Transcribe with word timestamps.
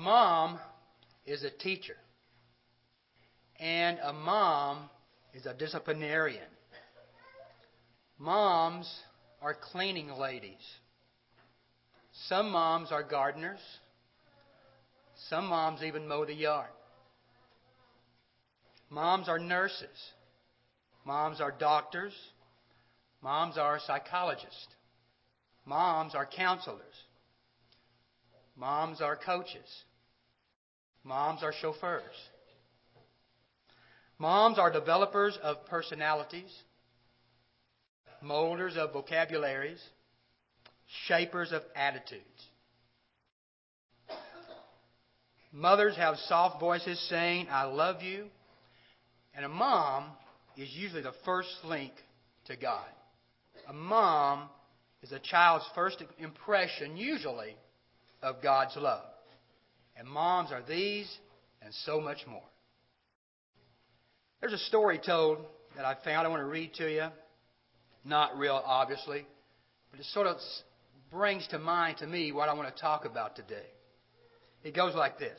mom 0.00 0.58
is 1.26 1.44
a 1.44 1.50
teacher, 1.50 1.96
and 3.58 3.98
a 4.02 4.12
mom 4.12 4.88
is 5.34 5.46
a 5.46 5.54
disciplinarian. 5.54 6.48
Moms 8.18 8.90
are 9.40 9.54
cleaning 9.54 10.10
ladies. 10.12 10.60
Some 12.28 12.50
moms 12.50 12.92
are 12.92 13.02
gardeners. 13.02 13.60
Some 15.28 15.46
moms 15.46 15.82
even 15.82 16.08
mow 16.08 16.24
the 16.24 16.34
yard. 16.34 16.70
Moms 18.90 19.28
are 19.28 19.38
nurses. 19.38 20.12
Moms 21.04 21.40
are 21.40 21.52
doctors. 21.52 22.12
Moms 23.22 23.56
are 23.56 23.78
psychologists. 23.86 24.74
Moms 25.64 26.14
are 26.14 26.26
counselors. 26.26 27.04
Moms 28.56 29.00
are 29.00 29.16
coaches. 29.16 29.84
Moms 31.04 31.42
are 31.42 31.52
chauffeurs. 31.60 32.02
Moms 34.18 34.58
are 34.58 34.70
developers 34.70 35.38
of 35.42 35.64
personalities, 35.66 36.54
molders 38.22 38.76
of 38.76 38.92
vocabularies, 38.92 39.82
shapers 41.06 41.52
of 41.52 41.62
attitudes. 41.74 42.24
Mothers 45.52 45.96
have 45.96 46.16
soft 46.28 46.60
voices 46.60 47.00
saying, 47.08 47.48
I 47.50 47.64
love 47.64 48.02
you. 48.02 48.26
And 49.34 49.44
a 49.44 49.48
mom 49.48 50.04
is 50.56 50.68
usually 50.72 51.02
the 51.02 51.14
first 51.24 51.48
link 51.64 51.92
to 52.46 52.56
God. 52.56 52.86
A 53.68 53.72
mom 53.72 54.48
is 55.02 55.12
a 55.12 55.18
child's 55.18 55.64
first 55.74 56.02
impression, 56.18 56.96
usually, 56.96 57.56
of 58.22 58.42
God's 58.42 58.76
love. 58.76 59.09
And 60.00 60.08
moms 60.08 60.50
are 60.50 60.62
these 60.66 61.06
and 61.60 61.74
so 61.84 62.00
much 62.00 62.26
more. 62.26 62.42
There's 64.40 64.54
a 64.54 64.58
story 64.58 64.98
told 64.98 65.40
that 65.76 65.84
I 65.84 65.94
found 66.02 66.26
I 66.26 66.30
want 66.30 66.40
to 66.40 66.46
read 66.46 66.72
to 66.76 66.90
you. 66.90 67.08
Not 68.02 68.38
real, 68.38 68.62
obviously, 68.64 69.26
but 69.90 70.00
it 70.00 70.06
sort 70.06 70.26
of 70.26 70.38
brings 71.10 71.46
to 71.48 71.58
mind 71.58 71.98
to 71.98 72.06
me 72.06 72.32
what 72.32 72.48
I 72.48 72.54
want 72.54 72.74
to 72.74 72.80
talk 72.80 73.04
about 73.04 73.36
today. 73.36 73.66
It 74.64 74.74
goes 74.74 74.94
like 74.94 75.18
this. 75.18 75.38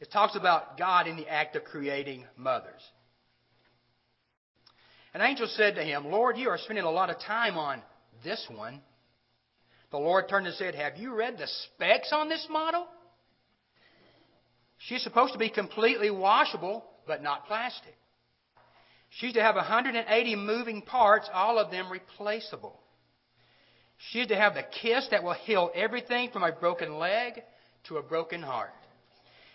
It 0.00 0.10
talks 0.10 0.36
about 0.36 0.78
God 0.78 1.06
in 1.06 1.18
the 1.18 1.28
act 1.28 1.54
of 1.54 1.64
creating 1.64 2.24
mothers. 2.34 2.80
An 5.12 5.20
angel 5.20 5.48
said 5.48 5.74
to 5.74 5.82
him, 5.84 6.06
Lord, 6.06 6.38
you 6.38 6.48
are 6.48 6.56
spending 6.56 6.86
a 6.86 6.90
lot 6.90 7.10
of 7.10 7.20
time 7.20 7.58
on 7.58 7.82
this 8.24 8.42
one. 8.50 8.80
The 9.90 9.98
Lord 9.98 10.30
turned 10.30 10.46
and 10.46 10.56
said, 10.56 10.74
Have 10.76 10.96
you 10.96 11.14
read 11.14 11.36
the 11.36 11.46
specs 11.46 12.10
on 12.10 12.30
this 12.30 12.46
model? 12.48 12.86
She's 14.78 15.02
supposed 15.02 15.32
to 15.32 15.38
be 15.38 15.50
completely 15.50 16.10
washable, 16.10 16.84
but 17.06 17.22
not 17.22 17.46
plastic. 17.46 17.96
She's 19.10 19.32
to 19.34 19.42
have 19.42 19.56
180 19.56 20.36
moving 20.36 20.82
parts, 20.82 21.28
all 21.32 21.58
of 21.58 21.70
them 21.70 21.90
replaceable. 21.90 22.78
She's 24.12 24.28
to 24.28 24.36
have 24.36 24.54
the 24.54 24.62
kiss 24.62 25.08
that 25.10 25.24
will 25.24 25.32
heal 25.32 25.70
everything 25.74 26.30
from 26.30 26.44
a 26.44 26.52
broken 26.52 26.98
leg 26.98 27.42
to 27.88 27.96
a 27.96 28.02
broken 28.02 28.42
heart. 28.42 28.70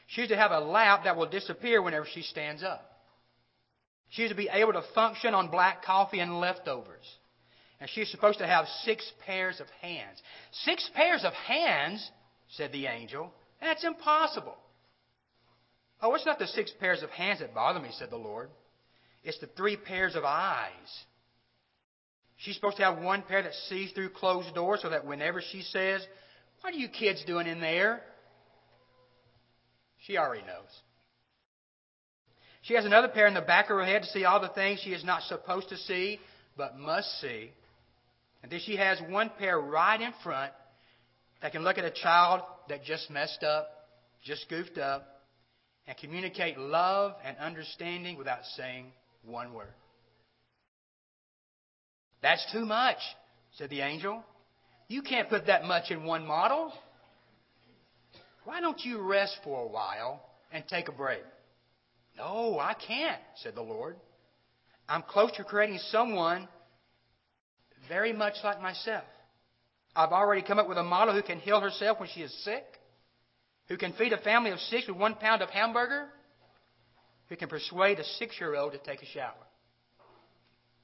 She's 0.08 0.28
to 0.30 0.36
have 0.36 0.52
a 0.52 0.60
lap 0.60 1.06
that 1.06 1.16
will 1.16 1.30
disappear 1.30 1.82
whenever 1.82 2.06
she 2.06 2.24
stands 2.24 2.64
up. 2.64 2.90
She's 4.10 4.30
to 4.30 4.36
be 4.36 4.50
able 4.52 4.74
to 4.74 4.84
function 4.94 5.34
on 5.34 5.50
black 5.50 5.84
coffee 5.84 6.20
and 6.20 6.40
leftovers. 6.40 7.06
And 7.80 7.90
she's 7.90 8.12
supposed 8.12 8.40
to 8.40 8.48
have 8.48 8.66
six 8.84 9.12
pairs 9.26 9.60
of 9.60 9.68
hands. 9.82 10.22
Six 10.52 10.90
pairs 10.94 11.24
of 11.24 11.34
hands, 11.34 12.12
said 12.50 12.72
the 12.72 12.86
angel. 12.88 13.34
That's 13.62 13.84
impossible. 13.84 14.58
Oh, 16.04 16.14
it's 16.16 16.26
not 16.26 16.38
the 16.38 16.48
six 16.48 16.70
pairs 16.82 17.02
of 17.02 17.10
hands 17.12 17.40
that 17.40 17.54
bother 17.54 17.80
me, 17.80 17.88
said 17.98 18.10
the 18.10 18.18
Lord. 18.18 18.50
It's 19.24 19.40
the 19.40 19.48
three 19.48 19.78
pairs 19.78 20.16
of 20.16 20.26
eyes. 20.26 20.70
She's 22.36 22.56
supposed 22.56 22.76
to 22.76 22.84
have 22.84 22.98
one 22.98 23.22
pair 23.22 23.42
that 23.42 23.54
sees 23.70 23.94
through 23.94 24.10
closed 24.10 24.54
doors 24.54 24.82
so 24.82 24.90
that 24.90 25.06
whenever 25.06 25.42
she 25.42 25.62
says, 25.62 26.06
What 26.60 26.74
are 26.74 26.78
you 26.78 26.90
kids 26.90 27.24
doing 27.26 27.48
in 27.48 27.62
there? 27.62 28.02
She 30.06 30.18
already 30.18 30.46
knows. 30.46 30.68
She 32.64 32.74
has 32.74 32.84
another 32.84 33.08
pair 33.08 33.28
in 33.28 33.34
the 33.34 33.40
back 33.40 33.70
of 33.70 33.78
her 33.78 33.86
head 33.86 34.02
to 34.02 34.10
see 34.10 34.26
all 34.26 34.42
the 34.42 34.50
things 34.50 34.82
she 34.84 34.92
is 34.92 35.06
not 35.06 35.24
supposed 35.24 35.70
to 35.70 35.78
see, 35.78 36.20
but 36.58 36.78
must 36.78 37.22
see. 37.22 37.52
And 38.42 38.52
then 38.52 38.60
she 38.66 38.76
has 38.76 39.00
one 39.08 39.32
pair 39.40 39.58
right 39.58 40.02
in 40.02 40.12
front 40.22 40.52
that 41.42 41.54
can 41.54 41.64
look 41.64 41.78
at 41.78 41.86
a 41.86 41.92
child 41.92 42.42
that 42.68 42.84
just 42.84 43.10
messed 43.10 43.44
up, 43.44 43.70
just 44.26 44.50
goofed 44.50 44.78
up, 44.78 45.13
and 45.88 45.98
communicate 45.98 46.58
love 46.58 47.14
and 47.26 47.38
understanding 47.38 48.18
without 48.18 48.46
saying 48.56 48.92
one 49.26 49.54
word. 49.54 49.74
That's 52.22 52.46
too 52.54 52.66
much, 52.66 52.98
said 53.58 53.70
the 53.70 53.82
angel. 53.82 54.24
You 54.88 55.02
can't 55.02 55.30
put 55.30 55.48
that 55.48 55.66
much 55.66 55.92
in 55.92 56.06
one 56.06 56.26
model. 56.26 56.72
Why 58.46 58.62
don't 58.62 58.80
you 58.84 59.02
rest 59.02 59.38
for 59.44 59.64
a 59.64 59.68
while 59.68 60.22
and 60.52 60.64
take 60.68 60.88
a 60.88 60.92
break? 60.92 61.22
No, 62.18 62.60
I 62.60 62.76
can't, 62.76 63.22
said 63.42 63.56
the 63.56 63.62
Lord. 63.62 63.96
I'm 64.88 65.04
close 65.04 65.32
to 65.38 65.44
creating 65.44 65.80
someone 65.90 66.48
very 67.90 68.14
much 68.14 68.36
like 68.44 68.62
myself. 68.62 69.04
I've 69.96 70.12
already 70.12 70.42
come 70.42 70.60
up 70.60 70.68
with 70.68 70.78
a 70.78 70.84
model 70.84 71.14
who 71.14 71.22
can 71.22 71.40
heal 71.40 71.60
herself 71.60 72.00
when 72.00 72.10
she 72.14 72.22
is 72.22 72.34
sick, 72.44 72.64
who 73.68 73.78
can 73.78 73.94
feed 73.94 74.14
a 74.14 74.18
family 74.18 74.52
of 74.52 74.60
six 74.60 74.88
with 74.88 74.98
one 74.98 75.16
pound 75.16 75.42
of 75.42 75.50
hamburger, 75.50 76.08
who 77.30 77.36
can 77.36 77.50
persuade 77.50 78.00
a 78.00 78.04
six 78.04 78.40
year 78.40 78.56
old 78.56 78.74
to 78.74 78.78
take 78.80 79.02
a 79.02 79.06
shower. 79.06 79.34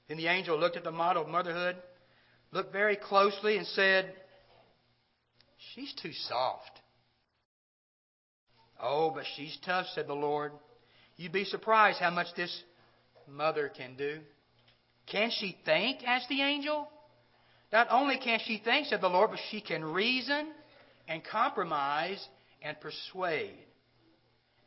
Then 0.07 0.17
the 0.17 0.27
angel 0.27 0.57
looked 0.57 0.77
at 0.77 0.83
the 0.83 0.91
model 0.91 1.23
of 1.23 1.29
motherhood, 1.29 1.75
looked 2.51 2.71
very 2.71 2.95
closely, 2.95 3.57
and 3.57 3.67
said, 3.67 4.13
She's 5.73 5.93
too 6.01 6.13
soft. 6.13 6.71
Oh, 8.81 9.11
but 9.11 9.25
she's 9.35 9.57
tough, 9.65 9.87
said 9.93 10.07
the 10.07 10.13
Lord. 10.13 10.53
You'd 11.17 11.33
be 11.33 11.43
surprised 11.43 11.99
how 11.99 12.11
much 12.11 12.27
this 12.35 12.63
mother 13.27 13.69
can 13.75 13.95
do. 13.97 14.19
Can 15.11 15.31
she 15.31 15.57
think? 15.65 15.99
asked 16.05 16.29
the 16.29 16.41
angel. 16.41 16.87
Not 17.71 17.87
only 17.91 18.17
can 18.17 18.39
she 18.45 18.61
think, 18.63 18.87
said 18.87 19.01
the 19.01 19.09
Lord, 19.09 19.31
but 19.31 19.39
she 19.51 19.61
can 19.61 19.83
reason 19.83 20.47
and 21.07 21.21
compromise 21.23 22.25
and 22.61 22.79
persuade. 22.79 23.57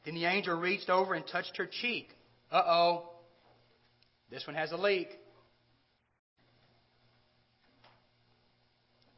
Then 0.05 0.15
the 0.15 0.25
angel 0.25 0.57
reached 0.57 0.91
over 0.91 1.15
and 1.15 1.27
touched 1.27 1.57
her 1.57 1.67
cheek. 1.67 2.09
Uh 2.51 2.63
oh. 2.67 3.09
This 4.31 4.47
one 4.47 4.57
has 4.57 4.73
a 4.73 4.77
leak. 4.77 5.09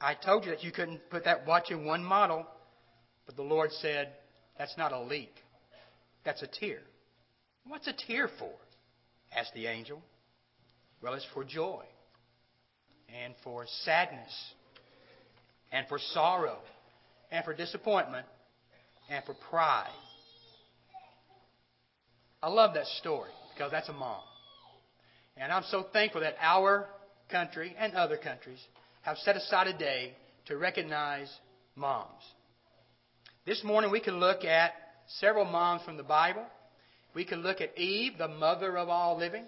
I 0.00 0.14
told 0.14 0.44
you 0.44 0.50
that 0.50 0.62
you 0.62 0.70
couldn't 0.70 1.00
put 1.08 1.24
that 1.24 1.46
watch 1.46 1.70
in 1.70 1.86
one 1.86 2.04
model, 2.04 2.46
but 3.24 3.36
the 3.36 3.42
Lord 3.42 3.70
said, 3.80 4.12
That's 4.58 4.76
not 4.76 4.92
a 4.92 5.00
leak. 5.00 5.32
That's 6.24 6.42
a 6.42 6.46
tear. 6.46 6.80
What's 7.66 7.86
a 7.86 7.94
tear 8.06 8.28
for? 8.38 8.50
asked 9.34 9.54
the 9.54 9.66
angel. 9.66 10.02
Well, 11.02 11.14
it's 11.14 11.26
for 11.34 11.44
joy, 11.44 11.84
and 13.24 13.34
for 13.42 13.66
sadness, 13.84 14.32
and 15.72 15.86
for 15.88 15.98
sorrow, 16.12 16.58
and 17.30 17.44
for 17.44 17.52
disappointment, 17.52 18.26
and 19.10 19.24
for 19.24 19.34
pride. 19.50 19.90
I 22.42 22.48
love 22.48 22.74
that 22.74 22.86
story 22.98 23.30
because 23.54 23.70
that's 23.70 23.88
a 23.88 23.92
mom. 23.92 24.20
And 25.36 25.52
I'm 25.52 25.64
so 25.70 25.86
thankful 25.92 26.20
that 26.20 26.36
our 26.40 26.86
country 27.30 27.74
and 27.78 27.94
other 27.94 28.16
countries 28.16 28.58
have 29.02 29.16
set 29.18 29.36
aside 29.36 29.66
a 29.66 29.76
day 29.76 30.14
to 30.46 30.56
recognize 30.56 31.32
moms. 31.76 32.22
This 33.46 33.62
morning 33.64 33.90
we 33.90 34.00
can 34.00 34.20
look 34.20 34.44
at 34.44 34.72
several 35.18 35.44
moms 35.44 35.82
from 35.82 35.96
the 35.96 36.02
Bible. 36.02 36.44
We 37.14 37.24
can 37.24 37.42
look 37.42 37.60
at 37.60 37.76
Eve, 37.78 38.18
the 38.18 38.28
mother 38.28 38.76
of 38.76 38.88
all 38.88 39.16
living. 39.18 39.44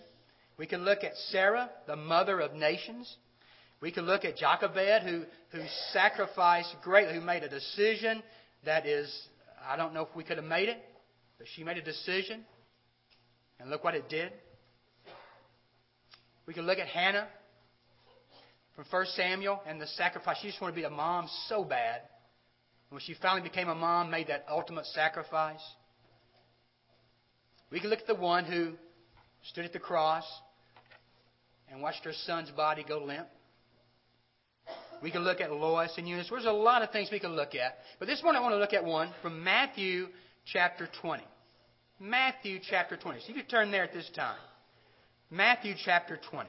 We 0.59 0.67
can 0.67 0.85
look 0.85 1.05
at 1.05 1.15
Sarah, 1.31 1.71
the 1.87 1.97
mother 1.97 2.41
of 2.41 2.55
nations. 2.55 3.15
We 3.81 3.93
can 3.93 4.07
look 4.07 4.25
at 4.25 4.37
Jochebed, 4.37 5.03
who, 5.03 5.25
who 5.51 5.65
sacrificed 5.93 6.75
greatly, 6.83 7.15
who 7.15 7.21
made 7.21 7.43
a 7.43 7.49
decision 7.49 8.23
that 8.65 8.87
is, 8.87 9.11
I 9.67 9.77
don't 9.77 9.93
know 9.95 10.03
if 10.03 10.15
we 10.15 10.23
could 10.23 10.37
have 10.37 10.47
made 10.47 10.69
it, 10.69 10.79
but 11.39 11.47
she 11.55 11.65
made 11.65 11.77
a 11.77 11.83
decision 11.83 12.45
and 13.59 13.71
look 13.71 13.83
what 13.83 13.95
it 13.95 14.09
did. 14.09 14.33
We 16.47 16.55
can 16.55 16.67
look 16.67 16.79
at 16.79 16.87
Hannah 16.87 17.27
from 18.77 18.85
1 18.89 19.07
Samuel 19.17 19.61
and 19.67 19.81
the 19.81 19.87
sacrifice. 19.89 20.37
She 20.41 20.49
just 20.49 20.61
wanted 20.61 20.75
to 20.75 20.81
be 20.81 20.85
a 20.85 20.91
mom 20.91 21.29
so 21.49 21.65
bad. 21.65 22.03
And 22.91 22.91
When 22.91 23.01
she 23.01 23.15
finally 23.21 23.43
became 23.43 23.69
a 23.69 23.75
mom, 23.75 24.11
made 24.11 24.29
that 24.29 24.47
ultimate 24.49 24.87
sacrifice. 24.87 25.63
We 27.71 27.81
can 27.81 27.91
look 27.91 28.01
at 28.01 28.07
the 28.07 28.15
one 28.15 28.45
who 28.45 28.75
stood 29.51 29.65
at 29.65 29.73
the 29.73 29.81
cross 29.81 30.25
and 31.71 31.83
watched 31.83 32.05
her 32.05 32.13
son's 32.13 32.51
body 32.51 32.85
go 32.87 32.99
limp. 32.99 33.27
We 35.03 35.11
can 35.11 35.23
look 35.23 35.41
at 35.41 35.53
Lois 35.53 35.93
and 35.99 36.09
Eunice. 36.09 36.29
There's 36.31 36.45
a 36.45 36.51
lot 36.51 36.83
of 36.83 36.91
things 36.91 37.09
we 37.11 37.21
can 37.21 37.37
look 37.37 37.55
at. 37.55 37.77
But 37.99 38.07
this 38.07 38.23
morning 38.23 38.41
I 38.41 38.43
want 38.43 38.55
to 38.55 38.59
look 38.59 38.73
at 38.73 38.85
one 38.85 39.11
from 39.23 39.43
Matthew 39.45 40.09
chapter 40.53 40.89
20. 41.01 41.23
Matthew 42.01 42.59
chapter 42.69 42.97
20. 42.97 43.21
So 43.21 43.29
you 43.29 43.35
can 43.35 43.47
turn 43.47 43.71
there 43.71 43.85
at 43.85 43.93
this 43.93 44.11
time. 44.15 44.39
Matthew 45.31 45.75
chapter 45.85 46.19
20. 46.31 46.49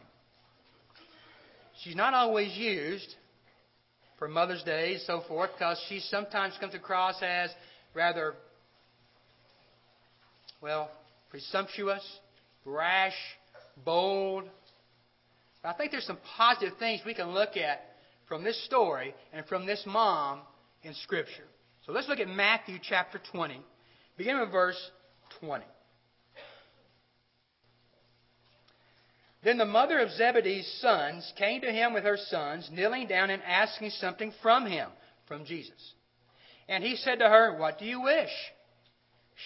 She's 1.83 1.95
not 1.95 2.13
always 2.13 2.55
used 2.57 3.15
for 4.17 4.27
Mother's 4.27 4.63
Day 4.63 4.94
and 4.94 5.01
so 5.01 5.21
forth 5.27 5.51
because 5.53 5.79
she 5.89 5.99
sometimes 5.99 6.55
comes 6.59 6.73
across 6.73 7.15
as 7.21 7.49
rather, 7.94 8.33
well, 10.61 10.89
presumptuous, 11.29 12.03
brash, 12.63 13.15
bold. 13.85 14.45
But 15.61 15.69
I 15.69 15.73
think 15.73 15.91
there's 15.91 16.05
some 16.05 16.17
positive 16.35 16.77
things 16.79 17.01
we 17.05 17.13
can 17.13 17.29
look 17.29 17.57
at 17.57 17.83
from 18.27 18.44
this 18.44 18.63
story 18.65 19.13
and 19.33 19.45
from 19.45 19.65
this 19.65 19.83
mom 19.85 20.41
in 20.83 20.94
Scripture. 20.94 21.45
So 21.85 21.91
let's 21.91 22.07
look 22.07 22.19
at 22.19 22.27
Matthew 22.27 22.77
chapter 22.81 23.19
20, 23.31 23.62
beginning 24.18 24.41
with 24.41 24.51
verse 24.51 24.91
20. 25.39 25.63
Then 29.44 29.57
the 29.57 29.65
mother 29.65 30.00
of 30.00 30.12
Zebedee's 30.12 30.69
sons 30.81 31.31
came 31.38 31.62
to 31.62 31.71
him 31.71 31.94
with 31.94 32.03
her 32.03 32.18
sons, 32.18 32.69
kneeling 32.71 33.07
down 33.07 33.29
and 33.29 33.41
asking 33.44 33.91
something 33.91 34.33
from 34.41 34.65
him, 34.65 34.89
from 35.27 35.45
Jesus. 35.45 35.94
And 36.68 36.83
he 36.83 36.97
said 36.97 37.19
to 37.19 37.30
her, 37.30 37.57
What 37.57 37.80
do 37.80 37.85
you 37.85 38.01
wish? 38.01 38.31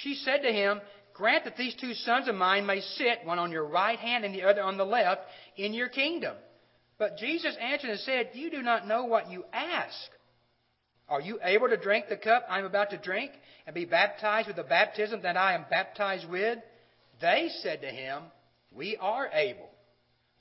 She 0.02 0.16
said 0.16 0.42
to 0.42 0.52
him, 0.52 0.82
Grant 1.14 1.44
that 1.44 1.58
these 1.58 1.76
two 1.76 1.94
sons 1.94 2.28
of 2.28 2.36
mine 2.36 2.66
may 2.66 2.80
sit, 2.80 3.26
one 3.26 3.38
on 3.38 3.52
your 3.52 3.66
right 3.66 4.00
hand 4.00 4.26
and 4.26 4.34
the 4.34 4.44
other 4.44 4.64
on 4.64 4.78
the 4.78 4.86
left, 4.86 5.22
in 5.58 5.74
your 5.74 5.90
kingdom. 5.90 6.36
But 7.02 7.18
Jesus 7.18 7.58
answered 7.60 7.90
and 7.90 8.00
said, 8.02 8.30
You 8.36 8.52
do 8.52 8.62
not 8.62 8.88
know 8.88 9.06
what 9.06 9.32
you 9.32 9.44
ask. 9.52 10.12
Are 11.10 11.20
you 11.20 11.40
able 11.42 11.68
to 11.68 11.76
drink 11.76 12.06
the 12.08 12.16
cup 12.16 12.46
I 12.48 12.60
am 12.60 12.66
about 12.66 12.92
to 12.92 12.98
drink 13.00 13.32
and 13.66 13.74
be 13.74 13.86
baptized 13.86 14.46
with 14.46 14.56
the 14.56 14.62
baptism 14.62 15.24
that 15.24 15.36
I 15.36 15.56
am 15.56 15.66
baptized 15.68 16.30
with? 16.30 16.60
They 17.20 17.50
said 17.64 17.82
to 17.82 17.88
him, 17.88 18.22
We 18.72 18.98
are 18.98 19.28
able. 19.34 19.72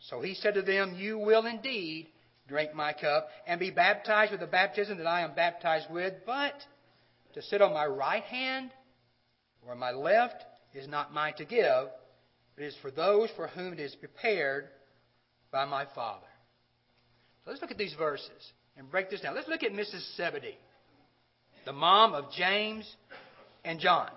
So 0.00 0.20
he 0.20 0.34
said 0.34 0.52
to 0.52 0.60
them, 0.60 0.96
You 0.98 1.18
will 1.18 1.46
indeed 1.46 2.08
drink 2.46 2.74
my 2.74 2.92
cup 2.92 3.30
and 3.46 3.58
be 3.58 3.70
baptized 3.70 4.30
with 4.30 4.40
the 4.40 4.46
baptism 4.46 4.98
that 4.98 5.06
I 5.06 5.22
am 5.22 5.34
baptized 5.34 5.90
with, 5.90 6.12
but 6.26 6.52
to 7.32 7.40
sit 7.40 7.62
on 7.62 7.72
my 7.72 7.86
right 7.86 8.24
hand 8.24 8.70
or 9.66 9.74
my 9.76 9.92
left 9.92 10.44
is 10.74 10.86
not 10.86 11.14
mine 11.14 11.32
to 11.38 11.46
give, 11.46 11.88
but 12.54 12.64
is 12.66 12.76
for 12.82 12.90
those 12.90 13.30
for 13.34 13.46
whom 13.46 13.72
it 13.72 13.80
is 13.80 13.94
prepared 13.94 14.68
by 15.50 15.64
my 15.64 15.86
Father. 15.94 16.26
So 17.44 17.50
let's 17.50 17.62
look 17.62 17.70
at 17.70 17.78
these 17.78 17.94
verses 17.94 18.52
and 18.76 18.90
break 18.90 19.10
this 19.10 19.20
down. 19.20 19.34
Let's 19.34 19.48
look 19.48 19.62
at 19.62 19.72
Mrs. 19.72 20.16
Zebedee, 20.16 20.58
the 21.64 21.72
mom 21.72 22.14
of 22.14 22.30
James 22.32 22.90
and 23.64 23.80
John. 23.80 24.10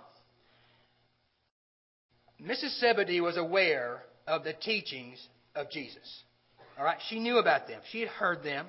Mrs. 2.42 2.80
Zebedee 2.80 3.22
was 3.22 3.38
aware 3.38 4.04
of 4.28 4.44
the 4.44 4.54
teachings 4.54 5.26
of 5.56 5.70
Jesus. 5.70 6.24
All 6.78 6.84
right, 6.84 6.98
she 7.10 7.20
knew 7.20 7.38
about 7.38 7.68
them. 7.68 7.80
She 7.92 8.02
had 8.02 8.10
heard 8.10 8.44
them. 8.44 8.68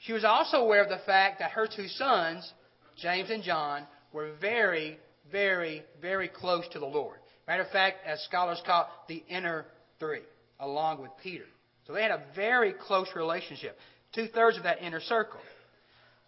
She 0.00 0.12
was 0.12 0.24
also 0.24 0.58
aware 0.58 0.82
of 0.82 0.88
the 0.88 1.00
fact 1.06 1.38
that 1.38 1.52
her 1.52 1.66
two 1.66 1.88
sons, 1.88 2.52
James 2.96 3.30
and 3.30 3.42
John, 3.42 3.86
were 4.12 4.32
very, 4.40 4.98
very, 5.30 5.82
very 6.00 6.28
close 6.28 6.66
to 6.72 6.78
the 6.78 6.86
Lord. 6.86 7.18
Matter 7.46 7.62
of 7.62 7.70
fact, 7.70 7.98
as 8.06 8.22
scholars 8.24 8.60
call 8.66 8.82
it, 8.82 8.88
the 9.08 9.34
inner 9.34 9.66
three, 9.98 10.22
along 10.60 11.00
with 11.00 11.10
Peter. 11.22 11.44
So 11.88 11.94
they 11.94 12.02
had 12.02 12.10
a 12.10 12.22
very 12.36 12.74
close 12.74 13.08
relationship, 13.16 13.76
two 14.14 14.26
thirds 14.26 14.58
of 14.58 14.64
that 14.64 14.82
inner 14.82 15.00
circle. 15.00 15.40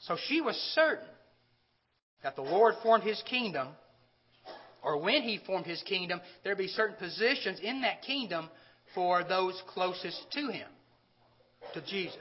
So 0.00 0.16
she 0.26 0.40
was 0.40 0.56
certain 0.74 1.06
that 2.22 2.34
the 2.34 2.42
Lord 2.42 2.76
formed 2.82 3.04
his 3.04 3.22
kingdom, 3.28 3.68
or 4.82 4.98
when 4.98 5.22
he 5.22 5.38
formed 5.46 5.66
his 5.66 5.82
kingdom, 5.82 6.22
there'd 6.42 6.56
be 6.56 6.66
certain 6.66 6.96
positions 6.96 7.60
in 7.62 7.82
that 7.82 8.00
kingdom 8.02 8.48
for 8.94 9.22
those 9.22 9.62
closest 9.68 10.18
to 10.32 10.48
him, 10.50 10.66
to 11.74 11.82
Jesus. 11.82 12.16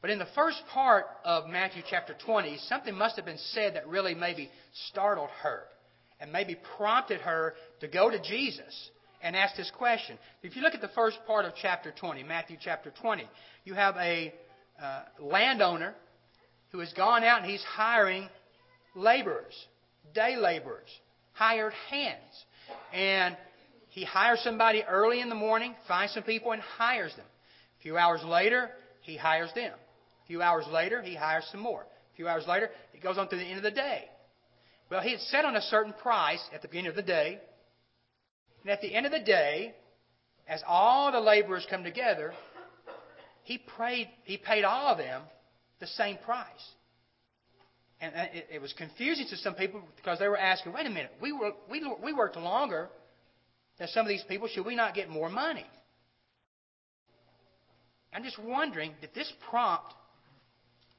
But 0.00 0.10
in 0.10 0.20
the 0.20 0.28
first 0.36 0.62
part 0.72 1.06
of 1.24 1.48
Matthew 1.48 1.82
chapter 1.90 2.14
20, 2.24 2.56
something 2.68 2.94
must 2.94 3.16
have 3.16 3.24
been 3.24 3.38
said 3.52 3.74
that 3.74 3.88
really 3.88 4.14
maybe 4.14 4.48
startled 4.90 5.30
her 5.42 5.64
and 6.20 6.30
maybe 6.30 6.56
prompted 6.76 7.20
her 7.22 7.54
to 7.80 7.88
go 7.88 8.10
to 8.10 8.22
Jesus 8.22 8.90
and 9.24 9.34
ask 9.34 9.56
this 9.56 9.72
question. 9.76 10.18
If 10.42 10.54
you 10.54 10.60
look 10.60 10.74
at 10.74 10.82
the 10.82 10.88
first 10.88 11.16
part 11.26 11.46
of 11.46 11.54
chapter 11.60 11.92
20, 11.98 12.22
Matthew 12.22 12.58
chapter 12.60 12.92
20, 13.00 13.26
you 13.64 13.72
have 13.72 13.96
a 13.96 14.32
uh, 14.80 15.02
landowner 15.18 15.94
who 16.70 16.80
has 16.80 16.92
gone 16.92 17.24
out 17.24 17.40
and 17.40 17.50
he's 17.50 17.62
hiring 17.62 18.28
laborers, 18.94 19.54
day 20.14 20.36
laborers, 20.36 20.90
hired 21.32 21.72
hands. 21.90 22.44
And 22.92 23.34
he 23.88 24.04
hires 24.04 24.40
somebody 24.44 24.82
early 24.82 25.20
in 25.22 25.30
the 25.30 25.34
morning, 25.34 25.74
finds 25.88 26.12
some 26.12 26.22
people, 26.22 26.52
and 26.52 26.60
hires 26.60 27.16
them. 27.16 27.26
A 27.80 27.82
few 27.82 27.96
hours 27.96 28.22
later, 28.24 28.70
he 29.00 29.16
hires 29.16 29.50
them. 29.54 29.72
A 29.72 30.26
few 30.26 30.42
hours 30.42 30.66
later, 30.70 31.00
he 31.00 31.14
hires 31.14 31.46
some 31.50 31.60
more. 31.60 31.80
A 31.80 32.16
few 32.16 32.28
hours 32.28 32.44
later, 32.46 32.68
it 32.92 33.02
goes 33.02 33.16
on 33.16 33.28
to 33.30 33.36
the 33.36 33.42
end 33.42 33.56
of 33.56 33.62
the 33.62 33.70
day. 33.70 34.04
Well, 34.90 35.00
he 35.00 35.12
had 35.12 35.20
set 35.20 35.46
on 35.46 35.56
a 35.56 35.62
certain 35.62 35.94
price 35.94 36.44
at 36.52 36.60
the 36.60 36.68
beginning 36.68 36.90
of 36.90 36.96
the 36.96 37.02
day. 37.02 37.40
And 38.64 38.72
at 38.72 38.80
the 38.80 38.94
end 38.94 39.04
of 39.06 39.12
the 39.12 39.20
day, 39.20 39.74
as 40.48 40.62
all 40.66 41.12
the 41.12 41.20
laborers 41.20 41.66
come 41.68 41.84
together, 41.84 42.32
he, 43.42 43.58
prayed, 43.58 44.08
he 44.24 44.38
paid 44.38 44.64
all 44.64 44.88
of 44.88 44.98
them 44.98 45.22
the 45.80 45.86
same 45.86 46.16
price. 46.24 46.46
And 48.00 48.14
uh, 48.14 48.24
it, 48.32 48.46
it 48.54 48.62
was 48.62 48.72
confusing 48.72 49.26
to 49.28 49.36
some 49.36 49.54
people 49.54 49.82
because 49.96 50.18
they 50.18 50.28
were 50.28 50.38
asking, 50.38 50.72
wait 50.72 50.86
a 50.86 50.90
minute, 50.90 51.12
we, 51.20 51.32
were, 51.32 51.52
we, 51.70 51.82
we 52.02 52.12
worked 52.12 52.36
longer 52.36 52.88
than 53.78 53.88
some 53.88 54.06
of 54.06 54.08
these 54.08 54.24
people, 54.28 54.48
should 54.48 54.64
we 54.64 54.74
not 54.74 54.94
get 54.94 55.10
more 55.10 55.28
money? 55.28 55.66
I'm 58.14 58.22
just 58.22 58.38
wondering, 58.38 58.92
did 59.00 59.10
this 59.14 59.30
prompt 59.50 59.92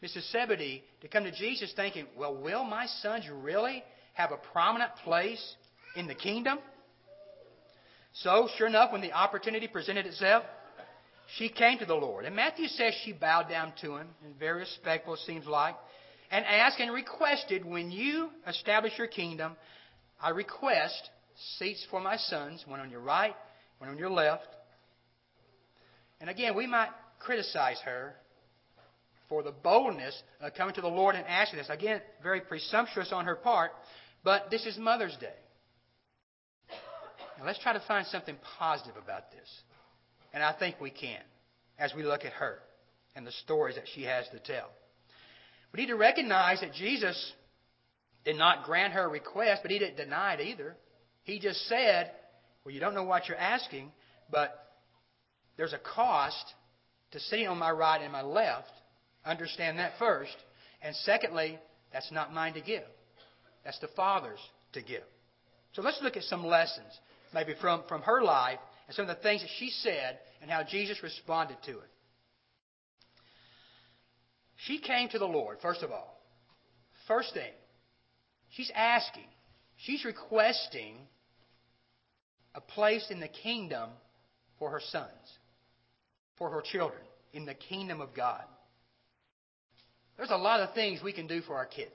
Mrs. 0.03 0.31
Zebedee 0.31 0.83
to 1.01 1.07
come 1.07 1.23
to 1.23 1.31
Jesus 1.31 1.73
thinking, 1.75 2.05
well, 2.17 2.35
will 2.35 2.63
my 2.63 2.85
sons 3.01 3.25
really 3.31 3.83
have 4.13 4.31
a 4.31 4.37
prominent 4.51 4.91
place 5.03 5.55
in 5.95 6.07
the 6.07 6.15
kingdom? 6.15 6.59
So, 8.21 8.47
sure 8.57 8.67
enough, 8.67 8.91
when 8.91 9.01
the 9.01 9.11
opportunity 9.11 9.67
presented 9.67 10.05
itself, 10.05 10.43
she 11.37 11.49
came 11.49 11.79
to 11.79 11.85
the 11.85 11.95
Lord. 11.95 12.25
And 12.25 12.35
Matthew 12.35 12.67
says 12.67 12.93
she 13.03 13.11
bowed 13.11 13.49
down 13.49 13.73
to 13.81 13.97
him, 13.97 14.07
and 14.23 14.35
very 14.39 14.59
respectful, 14.59 15.15
it 15.15 15.19
seems 15.25 15.45
like, 15.45 15.75
and 16.31 16.45
asked 16.45 16.79
and 16.79 16.93
requested, 16.93 17.65
when 17.65 17.91
you 17.91 18.29
establish 18.47 18.93
your 18.97 19.07
kingdom, 19.07 19.55
I 20.21 20.29
request 20.29 21.09
seats 21.59 21.85
for 21.91 21.99
my 21.99 22.15
sons, 22.15 22.63
one 22.65 22.79
on 22.79 22.89
your 22.89 23.01
right, 23.01 23.35
one 23.79 23.89
on 23.89 23.97
your 23.97 24.09
left. 24.09 24.47
And 26.21 26.29
again, 26.29 26.55
we 26.55 26.67
might 26.67 26.89
criticize 27.19 27.79
her 27.83 28.15
for 29.27 29.43
the 29.43 29.51
boldness 29.51 30.21
of 30.39 30.53
coming 30.53 30.73
to 30.75 30.81
the 30.81 30.87
Lord 30.87 31.15
and 31.15 31.25
asking 31.27 31.59
this. 31.59 31.69
Again, 31.69 31.99
very 32.23 32.41
presumptuous 32.41 33.11
on 33.11 33.25
her 33.25 33.35
part, 33.35 33.71
but 34.23 34.49
this 34.49 34.65
is 34.65 34.77
Mother's 34.77 35.17
Day. 35.19 35.33
Let's 37.45 37.59
try 37.59 37.73
to 37.73 37.83
find 37.87 38.05
something 38.07 38.35
positive 38.57 38.95
about 39.01 39.31
this. 39.31 39.49
And 40.33 40.43
I 40.43 40.53
think 40.53 40.79
we 40.79 40.89
can 40.89 41.21
as 41.77 41.93
we 41.95 42.03
look 42.03 42.25
at 42.25 42.33
her 42.33 42.59
and 43.15 43.25
the 43.25 43.31
stories 43.31 43.75
that 43.75 43.85
she 43.93 44.03
has 44.03 44.25
to 44.29 44.39
tell. 44.39 44.69
We 45.73 45.81
need 45.81 45.87
to 45.87 45.95
recognize 45.95 46.61
that 46.61 46.73
Jesus 46.73 47.33
did 48.23 48.37
not 48.37 48.63
grant 48.63 48.93
her 48.93 49.07
request, 49.07 49.61
but 49.61 49.71
he 49.71 49.79
didn't 49.79 49.97
deny 49.97 50.33
it 50.33 50.41
either. 50.41 50.75
He 51.23 51.39
just 51.39 51.67
said, 51.67 52.11
Well, 52.63 52.73
you 52.73 52.79
don't 52.79 52.95
know 52.95 53.03
what 53.03 53.27
you're 53.27 53.37
asking, 53.37 53.91
but 54.31 54.53
there's 55.57 55.73
a 55.73 55.79
cost 55.79 56.53
to 57.11 57.19
sitting 57.19 57.47
on 57.47 57.57
my 57.57 57.71
right 57.71 58.01
and 58.01 58.11
my 58.11 58.21
left. 58.21 58.71
Understand 59.25 59.79
that 59.79 59.93
first. 59.99 60.35
And 60.81 60.95
secondly, 60.97 61.59
that's 61.93 62.11
not 62.11 62.33
mine 62.33 62.53
to 62.53 62.61
give. 62.61 62.83
That's 63.63 63.79
the 63.79 63.87
Father's 63.95 64.39
to 64.73 64.81
give. 64.81 65.03
So 65.73 65.81
let's 65.81 65.99
look 66.01 66.15
at 66.15 66.23
some 66.23 66.45
lessons, 66.45 66.99
maybe 67.35 67.53
from, 67.61 67.83
from 67.87 68.01
her 68.01 68.23
life 68.23 68.57
and 68.87 68.95
some 68.95 69.07
of 69.07 69.15
the 69.15 69.21
things 69.21 69.41
that 69.41 69.49
she 69.59 69.69
said 69.69 70.17
and 70.41 70.49
how 70.49 70.63
Jesus 70.63 71.03
responded 71.03 71.57
to 71.65 71.71
it. 71.73 71.89
She 74.65 74.79
came 74.79 75.09
to 75.09 75.19
the 75.19 75.25
Lord, 75.25 75.57
first 75.61 75.83
of 75.83 75.91
all. 75.91 76.19
First 77.07 77.33
thing, 77.33 77.51
she's 78.51 78.71
asking, 78.73 79.27
she's 79.77 80.03
requesting 80.05 80.95
a 82.55 82.61
place 82.61 83.05
in 83.11 83.19
the 83.19 83.27
kingdom 83.27 83.89
for 84.57 84.71
her 84.71 84.81
sons, 84.91 85.09
for 86.37 86.49
her 86.49 86.61
children, 86.61 87.01
in 87.33 87.45
the 87.45 87.53
kingdom 87.53 88.01
of 88.01 88.15
God. 88.15 88.43
There's 90.17 90.31
a 90.31 90.37
lot 90.37 90.61
of 90.61 90.73
things 90.73 91.01
we 91.03 91.11
can 91.11 91.27
do 91.27 91.41
for 91.41 91.55
our 91.55 91.65
kids. 91.65 91.91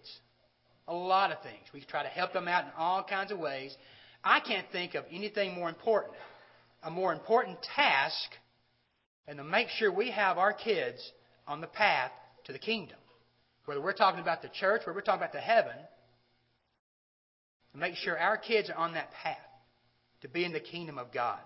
A 0.87 0.95
lot 0.95 1.33
of 1.33 1.43
things. 1.43 1.63
We 1.73 1.83
try 1.83 2.03
to 2.03 2.09
help 2.09 2.35
them 2.35 2.47
out 2.47 2.65
in 2.65 2.71
all 2.77 3.03
kinds 3.03 3.33
of 3.33 3.39
ways. 3.39 3.75
I 4.23 4.41
can't 4.41 4.67
think 4.71 4.95
of 4.95 5.05
anything 5.11 5.55
more 5.55 5.69
important, 5.69 6.15
a 6.83 6.91
more 6.91 7.13
important 7.13 7.59
task, 7.75 8.31
than 9.27 9.37
to 9.39 9.45
make 9.45 9.69
sure 9.69 9.93
we 9.93 10.11
have 10.11 10.39
our 10.39 10.53
kids 10.53 10.99
on 11.47 11.61
the 11.61 11.67
path 11.67 12.11
to 12.45 12.53
the 12.53 12.59
kingdom. 12.59 12.97
Whether 13.65 13.81
we're 13.81 13.93
talking 13.93 14.21
about 14.21 14.43
the 14.43 14.49
church, 14.49 14.83
whether 14.85 14.95
we're 14.95 15.03
talking 15.03 15.21
about 15.21 15.33
the 15.33 15.41
heaven, 15.41 15.77
to 17.73 17.79
make 17.79 17.95
sure 17.95 18.19
our 18.19 18.37
kids 18.37 18.69
are 18.69 18.77
on 18.77 18.95
that 18.95 19.13
path 19.23 19.37
to 20.23 20.29
be 20.29 20.45
in 20.45 20.53
the 20.53 20.61
kingdom 20.61 20.99
of 20.99 21.13
God. 21.13 21.39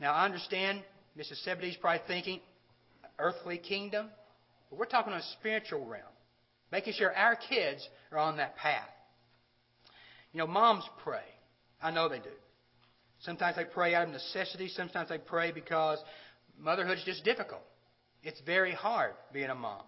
Now, 0.00 0.12
I 0.12 0.24
understand 0.24 0.82
Mrs. 1.16 1.44
Zebedee's 1.44 1.76
probably 1.76 2.02
thinking 2.06 2.40
earthly 3.18 3.58
kingdom, 3.58 4.08
but 4.68 4.78
we're 4.78 4.86
talking 4.86 5.12
on 5.12 5.20
a 5.20 5.32
spiritual 5.38 5.86
realm, 5.86 6.02
making 6.70 6.94
sure 6.94 7.14
our 7.14 7.36
kids 7.36 7.86
are 8.12 8.18
on 8.18 8.36
that 8.36 8.56
path. 8.56 8.88
You 10.32 10.38
know, 10.38 10.46
moms 10.46 10.84
pray. 11.02 11.22
I 11.82 11.90
know 11.90 12.08
they 12.08 12.18
do. 12.18 12.30
Sometimes 13.20 13.56
they 13.56 13.64
pray 13.64 13.94
out 13.94 14.04
of 14.04 14.10
necessity. 14.10 14.68
Sometimes 14.68 15.08
they 15.08 15.18
pray 15.18 15.52
because 15.52 15.98
motherhood 16.58 16.98
is 16.98 17.04
just 17.04 17.24
difficult. 17.24 17.62
It's 18.22 18.40
very 18.44 18.72
hard 18.72 19.12
being 19.32 19.50
a 19.50 19.54
mom. 19.54 19.82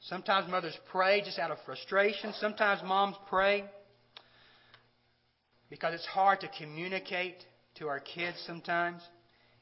Sometimes 0.00 0.48
mothers 0.50 0.76
pray 0.92 1.22
just 1.22 1.38
out 1.38 1.50
of 1.50 1.58
frustration. 1.64 2.32
Sometimes 2.38 2.82
moms 2.84 3.16
pray 3.28 3.64
because 5.70 5.94
it's 5.94 6.06
hard 6.06 6.40
to 6.40 6.48
communicate 6.58 7.36
to 7.76 7.88
our 7.88 8.00
kids 8.00 8.36
sometimes. 8.46 9.02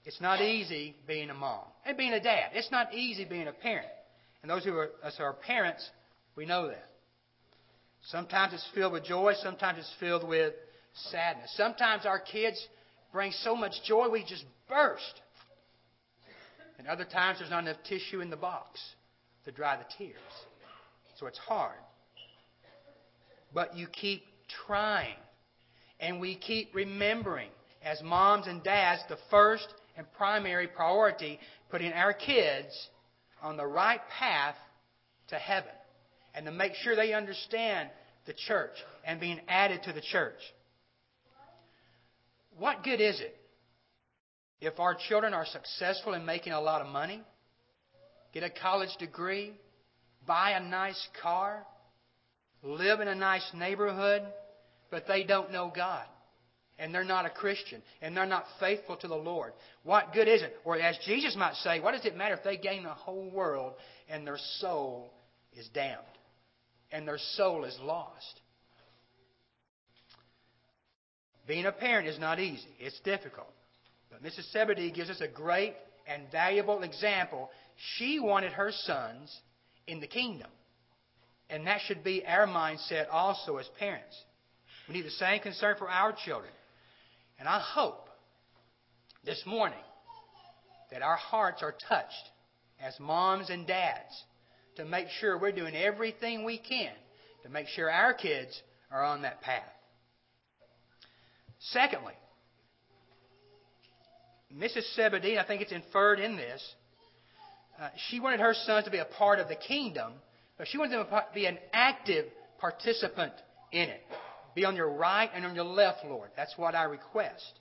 It's 0.05 0.21
not 0.21 0.41
easy 0.41 0.95
being 1.07 1.31
a 1.31 1.35
mom 1.35 1.65
and 1.85 1.97
being 1.97 2.13
a 2.13 2.23
dad. 2.23 2.51
It's 2.55 2.71
not 2.71 2.95
easy 2.95 3.25
being 3.25 3.49
a 3.49 3.53
parent. 3.53 3.89
And 4.43 4.51
those 4.51 4.65
who 4.65 4.75
are 4.75 4.91
us 5.03 5.17
are 5.19 5.33
parents, 5.33 5.89
we 6.37 6.47
know 6.47 6.69
that. 6.69 6.89
Sometimes 8.11 8.55
it's 8.55 8.69
filled 8.75 8.93
with 8.93 9.05
joy, 9.05 9.33
sometimes 9.43 9.79
it's 9.79 9.93
filled 9.99 10.29
with 10.29 10.53
sadness. 11.11 11.53
Sometimes 11.57 12.07
our 12.07 12.19
kids 12.19 12.67
bring 13.13 13.33
so 13.33 13.55
much 13.55 13.73
joy 13.85 14.09
we 14.09 14.25
just 14.25 14.45
burst. 14.69 15.21
And 16.79 16.87
other 16.89 17.05
times 17.05 17.39
there's 17.39 17.51
not 17.51 17.65
enough 17.65 17.83
tissue 17.89 18.21
in 18.21 18.31
the 18.31 18.37
box 18.37 18.81
to 19.45 19.53
dry 19.53 19.77
the 19.77 19.85
tears. 19.97 20.17
So 21.19 21.27
it's 21.27 21.39
hard. 21.39 21.79
But 23.55 23.77
you 23.77 23.87
keep 23.87 24.23
trying. 24.67 25.15
And 25.99 26.21
we 26.21 26.37
keep 26.37 26.75
remembering, 26.75 27.49
as 27.83 28.03
moms 28.03 28.47
and 28.47 28.63
dads, 28.63 29.03
the 29.09 29.17
first 29.31 29.67
and 29.97 30.07
primary 30.19 30.67
priority, 30.67 31.39
putting 31.71 31.93
our 31.93 32.13
kids 32.13 32.89
on 33.43 33.57
the 33.57 33.67
right 33.67 34.01
path 34.19 34.57
to 35.29 35.37
heaven. 35.37 35.71
And 36.35 36.45
to 36.45 36.53
make 36.53 36.75
sure 36.75 36.95
they 36.95 37.15
understand 37.15 37.89
the 38.27 38.35
church 38.35 38.75
and 39.07 39.19
being 39.19 39.41
added 39.49 39.85
to 39.85 39.93
the 39.95 40.03
church. 40.03 40.41
What 42.59 42.83
good 42.83 43.01
is 43.01 43.21
it 43.21 43.37
if 44.61 44.81
our 44.81 44.97
children 45.09 45.35
are 45.35 45.45
successful 45.47 46.15
in 46.15 46.25
making 46.25 46.53
a 46.53 46.61
lot 46.61 46.81
of 46.81 46.89
money, 46.89 47.21
get 48.33 48.43
a 48.43 48.51
college 48.51 48.97
degree, 48.99 49.53
buy 50.27 50.53
a 50.53 50.61
nice 50.61 51.09
car, 51.23 51.67
live 52.63 53.01
in 53.01 53.09
a 53.09 53.15
nice 53.15 53.47
neighborhood, 53.55 54.23
but 54.91 55.07
they 55.07 55.25
don't 55.25 55.53
know 55.53 55.71
God? 55.75 56.07
And 56.79 56.95
they're 56.95 57.05
not 57.05 57.25
a 57.25 57.31
Christian, 57.31 57.83
and 58.03 58.15
they're 58.15 58.27
not 58.27 58.45
faithful 58.61 58.97
to 58.97 59.09
the 59.09 59.15
Lord. 59.15 59.55
What 59.83 60.13
good 60.13 60.29
is 60.29 60.43
it? 60.43 60.57
Or 60.65 60.79
as 60.79 60.99
Jesus 61.07 61.35
might 61.35 61.55
say, 61.57 61.81
what 61.81 61.93
does 61.93 62.05
it 62.05 62.17
matter 62.17 62.35
if 62.35 62.45
they 62.45 62.59
gain 62.59 62.83
the 62.83 62.91
whole 62.91 63.31
world 63.31 63.73
and 64.11 64.27
their 64.27 64.39
soul 64.59 65.11
is 65.55 65.69
damned? 65.73 66.01
And 66.93 67.09
their 67.09 67.19
soul 67.19 67.65
is 67.65 67.77
lost. 67.83 68.41
Being 71.47 71.67
a 71.67 71.73
parent 71.73 72.09
is 72.09 72.19
not 72.19 72.41
easy. 72.41 72.69
It's 72.79 72.99
difficult. 73.01 73.53
But 74.11 74.23
Mrs. 74.23 74.53
Zebedee 74.53 74.91
gives 74.91 75.11
us 75.11 75.21
a 75.21 75.29
great 75.29 75.75
and 76.07 76.31
valuable 76.31 76.83
example. 76.83 77.51
She 77.97 78.19
wanted 78.19 78.53
her 78.53 78.73
sons 78.73 79.35
in 79.87 80.01
the 80.01 80.07
kingdom. 80.07 80.51
And 81.49 81.67
that 81.67 81.81
should 81.87 82.03
be 82.03 82.25
our 82.27 82.47
mindset 82.47 83.07
also 83.11 83.59
as 83.59 83.69
parents. 83.79 84.17
We 84.89 84.95
need 84.95 85.07
the 85.07 85.11
same 85.11 85.41
concern 85.41 85.77
for 85.79 85.89
our 85.89 86.13
children. 86.25 86.53
And 87.39 87.49
I 87.49 87.61
hope 87.61 88.09
this 89.25 89.43
morning 89.47 89.79
that 90.91 91.03
our 91.03 91.17
hearts 91.17 91.63
are 91.63 91.75
touched 91.89 92.31
as 92.81 92.99
moms 92.99 93.51
and 93.51 93.67
dads 93.67 94.25
to 94.77 94.85
make 94.85 95.09
sure 95.21 95.39
we're 95.39 95.53
doing 95.53 95.75
everything 95.75 96.45
we 96.45 96.59
can 96.59 96.93
to 97.43 97.49
make 97.49 97.69
sure 97.69 97.91
our 97.91 98.15
kids 98.15 98.61
are 98.91 99.05
on 99.05 99.23
that 99.23 99.41
path. 99.41 99.63
Secondly, 101.73 102.15
Mrs. 104.55 104.95
Zebedee, 104.95 105.39
I 105.39 105.47
think 105.47 105.63
it's 105.63 105.73
inferred 105.73 106.21
in 106.21 106.37
this, 106.37 106.63
uh, 107.81 107.89
she 108.09 108.21
wanted 108.21 108.41
her 108.41 108.55
sons 108.55 108.85
to 108.85 108.91
be 108.91 108.99
a 108.99 109.05
part 109.05 109.39
of 109.39 109.49
the 109.49 109.57
kingdom, 109.57 110.13
but 110.57 110.69
she 110.69 110.79
wanted 110.79 110.93
them 110.93 111.07
to 111.07 111.25
be 111.35 111.47
an 111.47 111.59
active 111.73 112.27
participant 112.59 113.33
in 113.73 113.89
it. 113.89 114.01
Be 114.55 114.65
on 114.65 114.77
your 114.77 114.91
right 114.91 115.29
and 115.35 115.45
on 115.45 115.55
your 115.55 115.65
left, 115.65 116.05
Lord. 116.05 116.31
That's 116.37 116.57
what 116.57 116.75
I 116.75 116.85
request. 116.85 117.61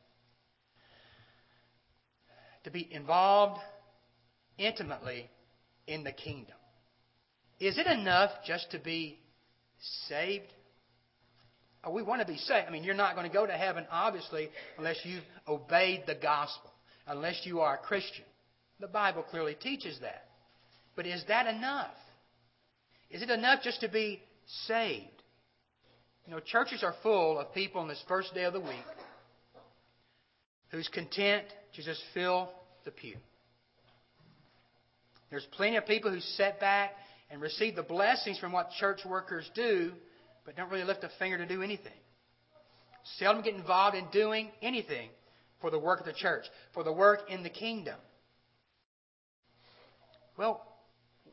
To 2.64 2.72
be 2.72 2.88
involved 2.92 3.60
intimately 4.58 5.30
in 5.88 6.04
the 6.04 6.14
kingdom. 6.14 6.56
Is 7.60 7.78
it 7.78 7.88
enough 7.88 8.32
just 8.46 8.72
to 8.72 8.80
be 8.80 9.20
saved? 10.08 10.52
Oh, 11.86 11.92
we 11.92 12.02
want 12.02 12.22
to 12.22 12.28
be 12.28 12.38
saved. 12.38 12.68
I 12.68 12.72
mean, 12.72 12.84
you're 12.84 12.96
not 12.96 13.16
going 13.16 13.28
to 13.28 13.34
go 13.34 13.46
to 13.46 13.54
heaven, 13.54 13.86
obviously, 13.92 14.50
unless 14.78 14.98
you've 15.04 15.24
obeyed 15.48 16.04
the 16.08 16.16
gospel, 16.16 16.72
unless 17.06 17.42
you 17.44 17.60
are 17.60 17.76
a 17.76 17.78
Christian. 17.78 18.26
The 18.80 18.88
Bible 18.88 19.24
clearly 19.24 19.54
teaches 19.54 20.00
that. 20.02 20.26
But 20.96 21.06
is 21.06 21.24
that 21.28 21.46
enough? 21.46 21.94
Is 23.12 23.22
it 23.22 23.30
enough 23.30 23.62
just 23.64 23.82
to 23.82 23.88
be 23.88 24.22
saved? 24.66 25.06
You 26.26 26.34
know, 26.34 26.40
churches 26.40 26.84
are 26.84 26.96
full 27.04 27.38
of 27.38 27.54
people 27.54 27.82
on 27.82 27.88
this 27.88 28.04
first 28.08 28.34
day 28.34 28.46
of 28.46 28.54
the 28.54 28.60
week 28.60 28.86
who's 30.70 30.88
content 30.88 31.46
to 31.76 31.84
just 31.84 32.02
fill 32.14 32.50
the 32.84 32.92
pew. 32.92 33.16
There's 35.30 35.46
plenty 35.52 35.78
of 35.78 35.86
people 35.86 36.12
who 36.12 36.20
sit 36.20 36.60
back 36.60 36.94
and 37.30 37.42
receive 37.42 37.76
the 37.76 37.84
blessings 37.84 38.40
from 38.40 38.52
what 38.52 38.72
church 38.80 39.02
workers 39.06 39.50
do, 39.54 39.92
but 40.46 40.56
don't 40.56 40.70
really 40.70 40.84
lift 40.84 41.04
a 41.04 41.10
finger 41.20 41.38
to 41.38 41.46
do 41.46 41.62
anything. 41.62 41.92
Seldom 43.18 43.44
get 43.44 43.56
involved 43.56 43.96
in 43.96 44.06
doing 44.12 44.50
anything 44.62 45.10
for 45.62 45.70
the 45.70 45.80
work 45.80 46.00
of 46.00 46.06
the 46.06 46.14
church, 46.14 46.46
for 46.74 46.84
the 46.84 46.94
work 46.94 47.30
in 47.30 47.44
the 47.44 47.50
kingdom. 47.50 47.96
Well, 50.38 50.62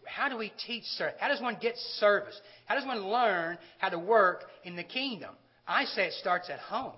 how 0.05 0.29
do 0.29 0.37
we 0.37 0.53
teach 0.67 0.85
service? 0.85 1.15
How 1.19 1.29
does 1.29 1.41
one 1.41 1.59
get 1.61 1.77
service? 1.99 2.39
How 2.67 2.75
does 2.75 2.87
one 2.87 3.07
learn 3.07 3.59
how 3.79 3.89
to 3.89 3.99
work 3.99 4.45
in 4.65 4.77
the 4.77 4.85
kingdom? 4.85 5.31
I 5.67 5.85
say 5.85 6.07
it 6.07 6.15
starts 6.15 6.51
at 6.51 6.59
home. 6.59 6.95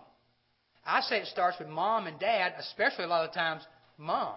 I 0.86 1.00
say 1.00 1.18
it 1.18 1.26
starts 1.26 1.58
with 1.58 1.68
mom 1.68 2.06
and 2.06 2.18
dad, 2.18 2.54
especially 2.58 3.04
a 3.04 3.08
lot 3.08 3.26
of 3.26 3.34
times 3.34 3.62
mom. 3.98 4.34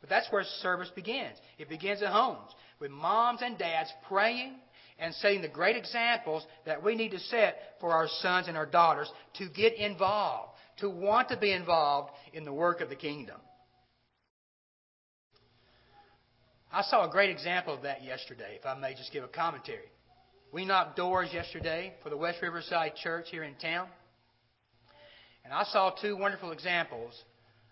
But 0.00 0.10
that's 0.10 0.30
where 0.30 0.44
service 0.60 0.90
begins. 0.94 1.36
It 1.58 1.68
begins 1.68 2.02
at 2.02 2.12
homes 2.12 2.52
with 2.78 2.90
moms 2.90 3.40
and 3.42 3.58
dads 3.58 3.90
praying 4.08 4.54
and 4.98 5.14
setting 5.14 5.42
the 5.42 5.48
great 5.48 5.76
examples 5.76 6.44
that 6.66 6.82
we 6.82 6.94
need 6.94 7.10
to 7.10 7.20
set 7.20 7.56
for 7.80 7.92
our 7.92 8.08
sons 8.20 8.48
and 8.48 8.56
our 8.56 8.66
daughters 8.66 9.10
to 9.34 9.48
get 9.48 9.74
involved, 9.74 10.50
to 10.78 10.90
want 10.90 11.28
to 11.28 11.36
be 11.36 11.52
involved 11.52 12.10
in 12.32 12.44
the 12.44 12.52
work 12.52 12.80
of 12.80 12.88
the 12.88 12.96
kingdom. 12.96 13.36
I 16.72 16.82
saw 16.82 17.08
a 17.08 17.10
great 17.10 17.30
example 17.30 17.74
of 17.74 17.82
that 17.82 18.04
yesterday, 18.04 18.58
if 18.58 18.66
I 18.66 18.74
may 18.74 18.94
just 18.94 19.12
give 19.12 19.24
a 19.24 19.28
commentary. 19.28 19.90
We 20.52 20.64
knocked 20.64 20.96
doors 20.96 21.30
yesterday 21.32 21.94
for 22.02 22.10
the 22.10 22.16
West 22.16 22.38
Riverside 22.42 22.94
Church 22.96 23.26
here 23.30 23.42
in 23.42 23.54
town. 23.54 23.88
And 25.44 25.52
I 25.52 25.64
saw 25.64 25.90
two 25.90 26.16
wonderful 26.16 26.52
examples 26.52 27.14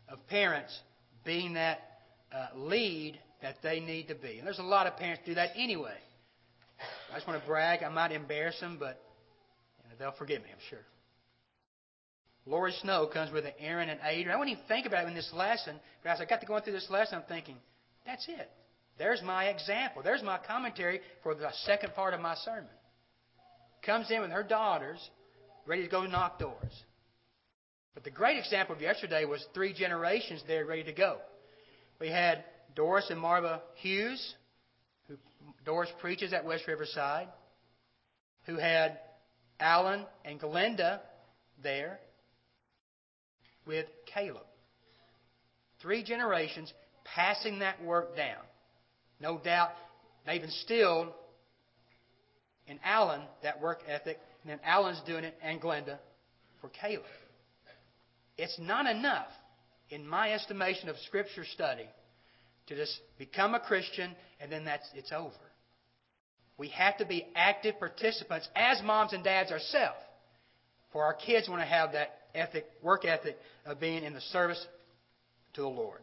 of 0.09 0.27
parents 0.29 0.79
being 1.25 1.55
that 1.55 1.81
uh, 2.33 2.57
lead 2.57 3.19
that 3.43 3.57
they 3.63 3.81
need 3.81 4.09
to 4.09 4.15
be. 4.15 4.39
And 4.39 4.47
there's 4.47 4.59
a 4.59 4.63
lot 4.63 4.87
of 4.87 4.97
parents 4.97 5.23
do 5.27 5.35
that 5.35 5.51
anyway. 5.57 5.97
I 7.13 7.17
just 7.17 7.27
want 7.27 7.41
to 7.41 7.47
brag. 7.47 7.83
I 7.83 7.89
might 7.89 8.13
embarrass 8.13 8.59
them, 8.61 8.77
but 8.79 9.01
you 9.83 9.89
know, 9.89 9.97
they'll 9.99 10.19
forgive 10.19 10.43
me, 10.43 10.49
I'm 10.51 10.63
sure. 10.71 10.85
Lori 12.47 12.73
Snow 12.81 13.09
comes 13.13 13.33
with 13.33 13.45
an 13.45 13.53
Aaron 13.59 13.89
and 13.89 13.99
Adrian. 14.05 14.31
I 14.31 14.37
wouldn't 14.37 14.57
even 14.57 14.69
think 14.69 14.87
about 14.87 15.05
it 15.05 15.09
in 15.09 15.15
this 15.15 15.31
lesson, 15.35 15.77
but 16.03 16.11
as 16.11 16.21
I 16.21 16.25
got 16.25 16.41
to 16.41 16.47
going 16.47 16.63
through 16.63 16.75
this 16.75 16.89
lesson, 16.91 17.19
I'm 17.19 17.25
thinking, 17.29 17.57
that's 18.05 18.27
it. 18.29 18.51
There's 18.99 19.21
my 19.23 19.47
example. 19.47 20.03
There's 20.03 20.23
my 20.23 20.39
commentary 20.39 21.01
for 21.23 21.35
the 21.35 21.51
second 21.65 21.95
part 21.95 22.15
of 22.15 22.21
my 22.21 22.35
sermon. 22.37 22.71
Comes 23.85 24.11
in 24.11 24.21
with 24.21 24.31
her 24.31 24.45
daughters, 24.45 24.99
ready 25.67 25.83
to 25.83 25.89
go 25.89 26.07
knock 26.07 26.39
doors. 26.39 26.83
But 27.95 28.05
the 28.05 28.11
great 28.11 28.39
example 28.39 28.75
of 28.75 28.81
yesterday 28.81 29.25
was 29.25 29.45
three 29.55 29.73
generations 29.73 30.43
there 30.47 30.65
ready 30.67 30.85
to 30.85 30.93
go. 30.93 31.19
We 32.01 32.09
had 32.09 32.45
Doris 32.75 33.11
and 33.11 33.19
Marva 33.19 33.63
Hughes, 33.77 34.35
Doris 35.65 35.91
preaches 36.01 36.33
at 36.33 36.45
West 36.45 36.65
Riverside, 36.67 37.29
who 38.45 38.57
had 38.57 38.99
Alan 39.61 40.05
and 40.25 40.41
Glenda 40.41 41.01
there 41.63 41.99
with 43.67 43.87
Caleb. 44.13 44.47
Three 45.81 46.03
generations 46.03 46.73
passing 47.05 47.61
that 47.61 47.83
work 47.83 48.17
down. 48.17 48.43
No 49.21 49.39
doubt 49.39 49.71
They've 50.27 50.43
instilled 50.43 51.09
in 52.67 52.81
Alan 52.85 53.23
that 53.45 53.61
work 53.61 53.79
ethic, 53.87 54.19
and 54.43 54.51
then 54.51 54.61
Alan's 54.65 55.01
doing 55.07 55.25
it, 55.25 55.39
and 55.41 55.61
Glenda 55.61 55.99
for 56.61 56.69
Caleb. 56.69 57.05
It's 58.37 58.59
not 58.59 58.87
enough, 58.87 59.29
in 59.89 60.07
my 60.07 60.33
estimation 60.33 60.89
of 60.89 60.97
Scripture 61.07 61.45
study, 61.45 61.87
to 62.67 62.77
just 62.77 63.01
become 63.19 63.55
a 63.55 63.61
Christian 63.61 64.15
and 64.41 64.51
then 64.51 64.65
that's 64.65 64.89
it's 64.95 65.13
over. 65.13 65.33
We 66.59 66.69
have 66.69 66.97
to 66.99 67.07
be 67.07 67.27
active 67.35 67.79
participants 67.79 68.49
as 68.57 68.83
moms 68.83 69.13
and 69.13 69.23
dads 69.23 69.51
ourselves. 69.51 69.99
For 70.93 71.05
our 71.05 71.15
kids 71.15 71.49
want 71.49 71.61
to 71.61 71.67
have 71.67 71.93
that 71.93 72.19
ethic, 72.35 72.65
work 72.83 73.05
ethic 73.05 73.37
of 73.67 73.79
being 73.79 74.03
in 74.03 74.15
the 74.15 74.21
service 74.21 74.65
to 75.55 75.63
the 75.63 75.69
Lord. 75.69 76.01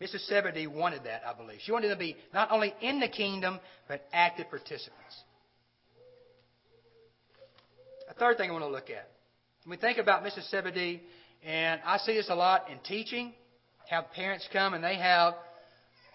Mrs. 0.00 0.26
Zebedee 0.28 0.66
wanted 0.66 1.04
that, 1.04 1.22
I 1.26 1.32
believe. 1.32 1.58
She 1.64 1.72
wanted 1.72 1.88
to 1.88 1.96
be 1.96 2.16
not 2.34 2.50
only 2.50 2.74
in 2.82 3.00
the 3.00 3.08
kingdom, 3.08 3.60
but 3.88 4.04
active 4.12 4.50
participants. 4.50 5.22
A 8.10 8.14
third 8.14 8.36
thing 8.36 8.50
I 8.50 8.52
want 8.52 8.64
to 8.64 8.70
look 8.70 8.90
at. 8.90 9.08
When 9.64 9.70
we 9.70 9.80
think 9.80 9.98
about 9.98 10.22
Mrs. 10.22 10.50
Zebedee, 10.50 11.02
and 11.44 11.80
I 11.84 11.98
see 11.98 12.14
this 12.14 12.28
a 12.28 12.34
lot 12.34 12.70
in 12.70 12.78
teaching, 12.80 13.32
have 13.88 14.12
parents 14.12 14.48
come 14.52 14.74
and 14.74 14.82
they 14.82 14.96
have 14.96 15.34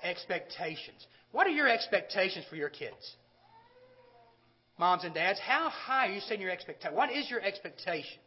expectations. 0.04 1.06
What 1.32 1.48
are 1.48 1.52
your 1.52 1.68
expectations 1.68 2.46
for 2.50 2.56
your 2.56 2.70
kids? 2.70 3.16
Moms 4.78 5.04
and 5.04 5.14
dads, 5.14 5.40
how 5.40 5.70
high 5.70 6.08
are 6.08 6.12
you 6.12 6.22
setting 6.22 6.42
your 6.42 6.52
expectation? 6.52 6.96
What 6.96 7.12
is 7.12 7.30
your 7.30 7.42
expectation? 7.42 8.20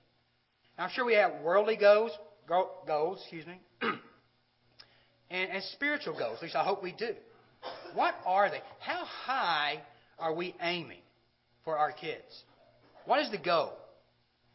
Now, 0.78 0.84
I'm 0.84 0.90
sure 0.90 1.04
we 1.04 1.14
have 1.14 1.42
worldly 1.42 1.76
goals, 1.76 2.12
goals, 2.48 3.18
excuse 3.22 3.46
me, 3.46 3.60
and, 3.82 5.50
and 5.50 5.62
spiritual 5.72 6.16
goals. 6.16 6.36
At 6.36 6.42
least 6.44 6.56
I 6.56 6.64
hope 6.64 6.82
we 6.82 6.92
do. 6.92 7.14
What 7.94 8.14
are 8.24 8.50
they? 8.50 8.60
How 8.80 9.04
high 9.04 9.80
are 10.18 10.34
we 10.34 10.54
aiming 10.60 11.00
for 11.64 11.78
our 11.78 11.92
kids? 11.92 12.44
What 13.06 13.20
is 13.20 13.30
the 13.30 13.38
goal? 13.38 13.72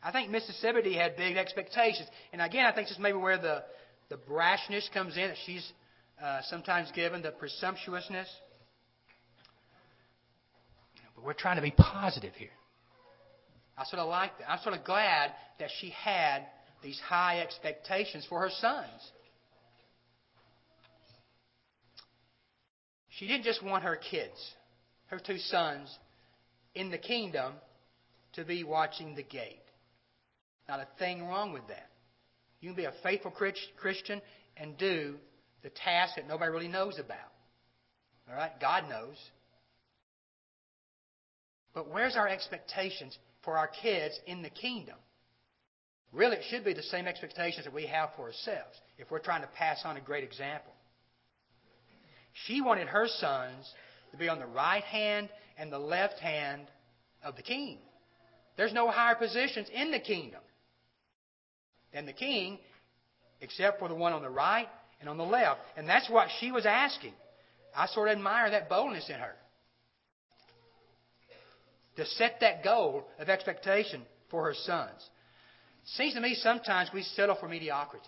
I 0.01 0.11
think. 0.11 0.31
Zebedee 0.61 0.95
had 0.95 1.17
big 1.17 1.37
expectations. 1.37 2.07
And 2.31 2.41
again, 2.41 2.65
I 2.65 2.71
think 2.71 2.87
this 2.87 2.95
is 2.95 3.01
maybe 3.01 3.17
where 3.17 3.37
the, 3.37 3.63
the 4.09 4.17
brashness 4.17 4.91
comes 4.91 5.15
in 5.15 5.27
that 5.27 5.37
she's 5.45 5.71
uh, 6.21 6.41
sometimes 6.49 6.91
given, 6.91 7.21
the 7.21 7.31
presumptuousness. 7.31 8.27
But 11.15 11.23
we're 11.23 11.33
trying 11.33 11.57
to 11.57 11.61
be 11.61 11.71
positive 11.71 12.33
here. 12.35 12.49
I 13.77 13.85
sort 13.85 14.01
of 14.01 14.09
like 14.09 14.37
that. 14.39 14.49
I'm 14.49 14.59
sort 14.61 14.75
of 14.75 14.83
glad 14.83 15.31
that 15.59 15.69
she 15.79 15.91
had 15.91 16.45
these 16.83 16.99
high 16.99 17.39
expectations 17.39 18.25
for 18.27 18.41
her 18.41 18.49
sons. 18.59 19.11
She 23.09 23.27
didn't 23.27 23.43
just 23.43 23.63
want 23.63 23.83
her 23.83 23.97
kids, 23.97 24.37
her 25.07 25.19
two 25.19 25.37
sons, 25.37 25.95
in 26.73 26.89
the 26.89 26.97
kingdom 26.97 27.53
to 28.33 28.43
be 28.43 28.63
watching 28.63 29.15
the 29.15 29.23
gate. 29.23 29.59
Not 30.67 30.79
a 30.79 30.87
thing 30.97 31.25
wrong 31.25 31.51
with 31.51 31.67
that. 31.67 31.89
You 32.61 32.69
can 32.69 32.75
be 32.75 32.85
a 32.85 32.93
faithful 33.03 33.31
Christian 33.77 34.21
and 34.57 34.77
do 34.77 35.15
the 35.63 35.69
task 35.69 36.15
that 36.15 36.27
nobody 36.27 36.51
really 36.51 36.67
knows 36.67 36.99
about. 36.99 37.17
All 38.29 38.35
right? 38.35 38.51
God 38.59 38.89
knows. 38.89 39.15
But 41.73 41.91
where's 41.91 42.15
our 42.15 42.27
expectations 42.27 43.17
for 43.43 43.57
our 43.57 43.69
kids 43.81 44.19
in 44.25 44.41
the 44.41 44.49
kingdom? 44.49 44.95
Really, 46.11 46.37
it 46.37 46.43
should 46.49 46.65
be 46.65 46.73
the 46.73 46.83
same 46.83 47.07
expectations 47.07 47.65
that 47.65 47.73
we 47.73 47.85
have 47.85 48.09
for 48.15 48.23
ourselves 48.23 48.75
if 48.97 49.11
we're 49.11 49.19
trying 49.19 49.41
to 49.41 49.47
pass 49.55 49.81
on 49.85 49.95
a 49.95 50.01
great 50.01 50.23
example. 50.23 50.73
She 52.45 52.61
wanted 52.61 52.87
her 52.87 53.07
sons 53.07 53.71
to 54.11 54.17
be 54.17 54.27
on 54.27 54.39
the 54.39 54.47
right 54.47 54.83
hand 54.83 55.29
and 55.57 55.71
the 55.71 55.79
left 55.79 56.19
hand 56.19 56.63
of 57.23 57.35
the 57.35 57.43
king. 57.43 57.77
There's 58.57 58.73
no 58.73 58.89
higher 58.89 59.15
positions 59.15 59.67
in 59.73 59.91
the 59.91 59.99
kingdom 59.99 60.41
than 61.93 62.05
the 62.05 62.13
king, 62.13 62.59
except 63.41 63.79
for 63.79 63.87
the 63.87 63.95
one 63.95 64.13
on 64.13 64.21
the 64.21 64.29
right 64.29 64.67
and 64.99 65.09
on 65.09 65.17
the 65.17 65.23
left. 65.23 65.61
And 65.77 65.87
that's 65.87 66.09
what 66.09 66.27
she 66.39 66.51
was 66.51 66.65
asking. 66.65 67.13
I 67.75 67.87
sort 67.87 68.09
of 68.09 68.17
admire 68.17 68.51
that 68.51 68.69
boldness 68.69 69.09
in 69.09 69.15
her. 69.15 69.35
To 71.97 72.05
set 72.05 72.39
that 72.41 72.63
goal 72.63 73.05
of 73.19 73.29
expectation 73.29 74.01
for 74.29 74.45
her 74.45 74.53
sons. 74.53 75.09
Seems 75.85 76.13
to 76.13 76.21
me 76.21 76.35
sometimes 76.35 76.89
we 76.93 77.03
settle 77.03 77.35
for 77.35 77.47
mediocrity. 77.47 78.05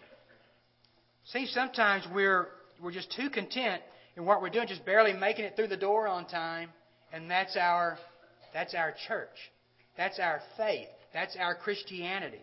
Seems 1.26 1.52
sometimes 1.52 2.06
we're 2.13 2.48
we're 2.82 2.91
just 2.91 3.12
too 3.15 3.30
content 3.30 3.82
in 4.17 4.26
what 4.26 4.41
we're 4.41 4.50
doing, 4.50 4.67
just 4.67 4.86
barely 4.86 5.13
making 5.13 5.46
it 5.46 5.56
through 5.56 5.67
the 5.67 5.78
door 5.78 6.08
on 6.08 6.26
time, 6.26 6.70
and 7.12 7.30
that's 7.30 7.56
our 7.58 7.98
that's 8.54 8.74
our 8.74 8.94
church. 9.08 9.30
That's 9.98 10.20
our 10.20 10.41
faith. 10.58 10.88
That's 11.13 11.36
our 11.39 11.56
Christianity. 11.56 12.41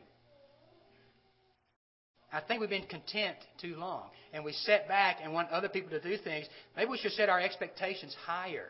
I 2.32 2.40
think 2.40 2.60
we've 2.60 2.68
been 2.68 2.86
content 2.86 3.36
too 3.60 3.76
long. 3.76 4.10
And 4.32 4.44
we 4.44 4.52
set 4.52 4.86
back 4.86 5.18
and 5.22 5.32
want 5.32 5.50
other 5.50 5.68
people 5.68 5.90
to 5.90 6.00
do 6.00 6.16
things. 6.22 6.46
Maybe 6.76 6.90
we 6.90 6.98
should 6.98 7.12
set 7.12 7.28
our 7.28 7.40
expectations 7.40 8.14
higher. 8.26 8.66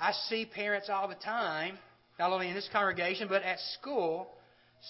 I 0.00 0.12
see 0.28 0.44
parents 0.44 0.88
all 0.90 1.06
the 1.06 1.14
time, 1.14 1.78
not 2.18 2.32
only 2.32 2.48
in 2.48 2.54
this 2.54 2.68
congregation, 2.72 3.28
but 3.28 3.42
at 3.42 3.58
school, 3.78 4.28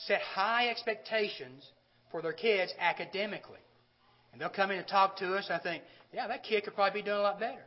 set 0.06 0.20
high 0.22 0.68
expectations 0.68 1.62
for 2.10 2.22
their 2.22 2.32
kids 2.32 2.72
academically. 2.78 3.58
And 4.32 4.40
they'll 4.40 4.48
come 4.48 4.70
in 4.70 4.78
and 4.78 4.88
talk 4.88 5.18
to 5.18 5.34
us. 5.34 5.48
I 5.50 5.58
think, 5.58 5.82
yeah, 6.12 6.26
that 6.26 6.42
kid 6.42 6.64
could 6.64 6.74
probably 6.74 7.02
be 7.02 7.04
doing 7.04 7.18
a 7.18 7.22
lot 7.22 7.38
better. 7.38 7.62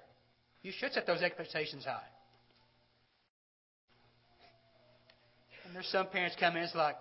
You 0.63 0.71
should 0.75 0.91
set 0.93 1.05
those 1.05 1.21
expectations 1.21 1.85
high. 1.85 2.01
And 5.65 5.75
there's 5.75 5.87
some 5.87 6.07
parents 6.07 6.35
come 6.39 6.55
in, 6.55 6.63
it's 6.63 6.73
like, 6.73 6.95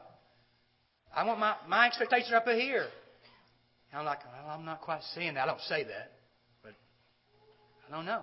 I 1.14 1.24
want 1.24 1.40
my, 1.40 1.54
my 1.68 1.86
expectations 1.86 2.32
up 2.32 2.46
here. 2.46 2.86
And 3.90 4.00
I'm 4.00 4.04
like, 4.04 4.18
well, 4.24 4.54
I'm 4.54 4.64
not 4.64 4.80
quite 4.80 5.00
seeing 5.14 5.34
that. 5.34 5.44
I 5.44 5.46
don't 5.46 5.60
say 5.62 5.84
that, 5.84 6.12
but 6.62 6.72
I 7.88 7.94
don't 7.94 8.06
know. 8.06 8.22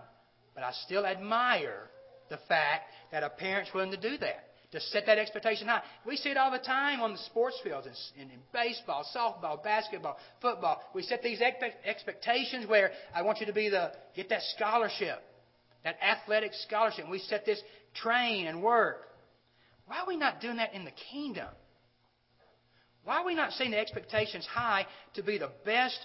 But 0.54 0.64
I 0.64 0.72
still 0.86 1.06
admire 1.06 1.90
the 2.30 2.38
fact 2.48 2.84
that 3.12 3.24
a 3.24 3.30
parent's 3.30 3.74
willing 3.74 3.92
to 3.92 3.98
do 3.98 4.18
that, 4.18 4.50
to 4.72 4.80
set 4.80 5.06
that 5.06 5.18
expectation 5.18 5.68
high. 5.68 5.82
We 6.06 6.16
see 6.16 6.30
it 6.30 6.38
all 6.38 6.52
the 6.52 6.60
time 6.60 7.02
on 7.02 7.14
the 7.14 7.20
sports 7.20 7.60
fields, 7.64 7.88
in, 8.16 8.24
in, 8.24 8.30
in 8.32 8.40
baseball, 8.52 9.06
softball, 9.16 9.64
basketball, 9.64 10.18
football. 10.42 10.82
We 10.94 11.04
set 11.04 11.24
these 11.24 11.42
expectations 11.86 12.68
where 12.68 12.92
I 13.16 13.22
want 13.22 13.40
you 13.40 13.46
to 13.48 13.54
be 13.54 13.70
the 13.70 13.92
get 14.16 14.30
that 14.30 14.42
scholarship, 14.56 15.20
that 15.84 15.98
athletic 16.04 16.52
scholarship. 16.68 17.06
We 17.10 17.20
set 17.20 17.46
this 17.46 17.62
train 17.96 18.48
and 18.48 18.62
work. 18.62 18.98
Why 19.86 20.00
are 20.00 20.08
we 20.08 20.18
not 20.18 20.40
doing 20.40 20.58
that 20.58 20.74
in 20.74 20.86
the 20.86 20.94
kingdom? 21.12 21.48
Why 23.04 23.18
are 23.18 23.26
we 23.26 23.36
not 23.36 23.52
setting 23.54 23.72
the 23.72 23.80
expectations 23.80 24.46
high 24.46 24.86
to 25.16 25.24
be 25.24 25.38
the 25.38 25.52
best 25.66 26.00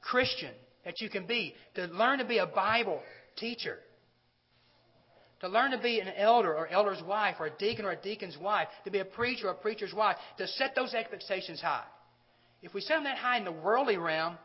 Christian 0.00 0.52
that 0.84 1.00
you 1.00 1.10
can 1.10 1.26
be? 1.26 1.54
To 1.74 1.86
learn 1.86 2.18
to 2.18 2.24
be 2.24 2.38
a 2.38 2.46
Bible 2.46 3.00
teacher. 3.36 3.78
To 5.40 5.48
learn 5.48 5.72
to 5.72 5.78
be 5.78 6.00
an 6.00 6.08
elder 6.16 6.54
or 6.54 6.68
elder's 6.68 7.02
wife 7.02 7.36
or 7.38 7.46
a 7.46 7.58
deacon 7.58 7.84
or 7.84 7.90
a 7.90 8.00
deacon's 8.00 8.38
wife. 8.38 8.68
To 8.84 8.90
be 8.90 9.00
a 9.00 9.04
preacher 9.04 9.48
or 9.48 9.52
a 9.52 9.56
preacher's 9.56 9.92
wife. 9.92 10.16
To 10.38 10.46
set 10.46 10.74
those 10.74 10.94
expectations 10.94 11.60
high. 11.60 11.84
If 12.62 12.72
we 12.72 12.80
set 12.80 12.94
them 12.94 13.04
that 13.04 13.18
high 13.18 13.36
in 13.36 13.44
the 13.44 13.52
worldly 13.52 13.98
realm, 13.98 14.38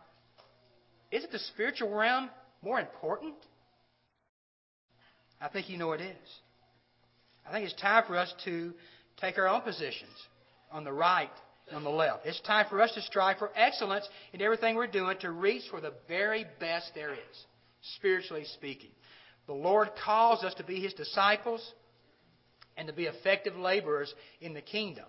isn't 1.10 1.32
the 1.32 1.39
spiritual 1.39 1.89
realm 1.89 2.30
more 2.62 2.82
important? 2.82 3.36
I 5.39 5.47
think 5.47 5.69
you 5.69 5.78
know 5.78 5.93
it 5.93 6.02
is. 6.02 6.17
I 7.47 7.54
think 7.54 7.63
it's 7.63 7.82
time 7.82 8.04
for 8.06 8.17
us 8.17 8.34
to 8.43 8.73
take 9.21 9.38
our 9.38 9.47
own 9.47 9.62
positions 9.62 10.12
on 10.71 10.84
the 10.84 10.91
right 10.91 11.32
and 11.67 11.77
on 11.77 11.84
the 11.84 11.89
left. 11.89 12.25
It's 12.25 12.39
time 12.41 12.65
for 12.69 12.82
us 12.82 12.93
to 12.93 13.01
strive 13.01 13.38
for 13.38 13.51
excellence 13.55 14.08
in 14.34 14.41
everything 14.41 14.75
we're 14.75 14.88
doing 14.88 15.17
to 15.19 15.32
reach 15.32 15.63
for 15.69 15.82
the 15.82 15.93
very 16.08 16.45
best 16.60 16.91
there 16.95 17.13
is, 17.13 17.45
spiritually 17.95 18.45
speaking. 18.55 18.91
The 19.47 19.53
Lord 19.53 19.89
calls 20.03 20.43
us 20.43 20.53
to 20.55 20.63
be 20.63 20.79
His 20.79 20.93
disciples 20.93 21.73
and 22.77 22.88
to 22.88 22.93
be 22.93 23.05
effective 23.05 23.55
laborers 23.55 24.13
in 24.41 24.53
the 24.53 24.62
kingdom. 24.62 25.05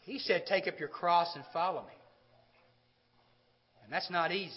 He 0.00 0.18
said, 0.18 0.44
Take 0.46 0.66
up 0.66 0.78
your 0.78 0.88
cross 0.88 1.34
and 1.34 1.44
follow 1.52 1.82
me. 1.82 1.94
And 3.84 3.92
that's 3.92 4.10
not 4.10 4.32
easy. 4.32 4.54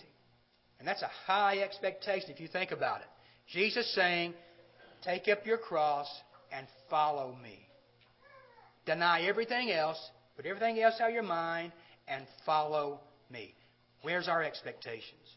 And 0.79 0.87
that's 0.87 1.01
a 1.01 1.11
high 1.25 1.59
expectation 1.59 2.29
if 2.29 2.39
you 2.39 2.47
think 2.47 2.71
about 2.71 3.01
it. 3.01 3.07
Jesus 3.51 3.93
saying, 3.93 4.33
Take 5.03 5.27
up 5.27 5.45
your 5.45 5.57
cross 5.57 6.07
and 6.51 6.67
follow 6.89 7.35
me. 7.41 7.66
Deny 8.87 9.23
everything 9.23 9.69
else, 9.69 9.99
put 10.37 10.45
everything 10.45 10.79
else 10.79 10.95
out 11.01 11.09
of 11.09 11.13
your 11.13 11.21
mind, 11.21 11.73
and 12.07 12.25
follow 12.45 13.01
me. 13.29 13.53
Where's 14.01 14.29
our 14.29 14.41
expectations? 14.41 15.35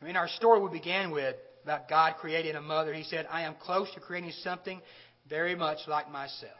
In 0.00 0.16
our 0.16 0.28
story 0.28 0.60
we 0.60 0.70
began 0.70 1.10
with 1.10 1.36
about 1.64 1.88
God 1.88 2.14
creating 2.18 2.56
a 2.56 2.62
mother, 2.62 2.94
He 2.94 3.04
said, 3.04 3.28
I 3.30 3.42
am 3.42 3.54
close 3.60 3.92
to 3.92 4.00
creating 4.00 4.32
something 4.42 4.80
very 5.28 5.54
much 5.54 5.78
like 5.86 6.10
myself. 6.10 6.52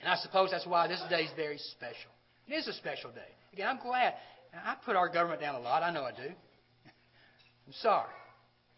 And 0.00 0.10
I 0.10 0.16
suppose 0.16 0.50
that's 0.50 0.66
why 0.66 0.86
this 0.86 1.02
day 1.08 1.22
is 1.22 1.30
very 1.34 1.58
special. 1.58 2.10
It 2.46 2.52
is 2.52 2.68
a 2.68 2.74
special 2.74 3.10
day. 3.10 3.20
Again, 3.54 3.68
I'm 3.68 3.78
glad. 3.82 4.14
I 4.52 4.76
put 4.84 4.96
our 4.96 5.08
government 5.08 5.40
down 5.40 5.54
a 5.54 5.60
lot. 5.60 5.82
I 5.82 5.90
know 5.90 6.04
I 6.04 6.10
do. 6.10 6.28
I'm 7.66 7.72
sorry. 7.80 8.10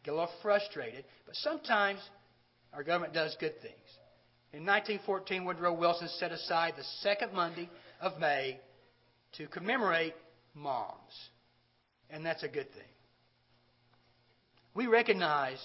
Get 0.05 0.13
a 0.13 0.15
little 0.15 0.31
frustrated. 0.41 1.05
But 1.27 1.35
sometimes 1.37 2.01
our 2.73 2.85
government 2.85 3.13
does 3.13 3.37
good 3.41 3.61
things. 3.61 3.75
In 4.55 4.65
1914, 4.65 5.45
Woodrow 5.45 5.73
Wilson 5.73 6.07
set 6.21 6.31
aside 6.31 6.75
the 6.77 6.85
second 7.01 7.33
Monday 7.33 7.69
of 8.01 8.21
May 8.21 8.61
to 9.37 9.49
commemorate 9.49 10.15
moms. 10.55 11.13
And 12.09 12.25
that's 12.25 12.45
a 12.45 12.49
good 12.49 12.73
thing. 12.73 12.93
We 14.73 14.87
recognize 14.87 15.59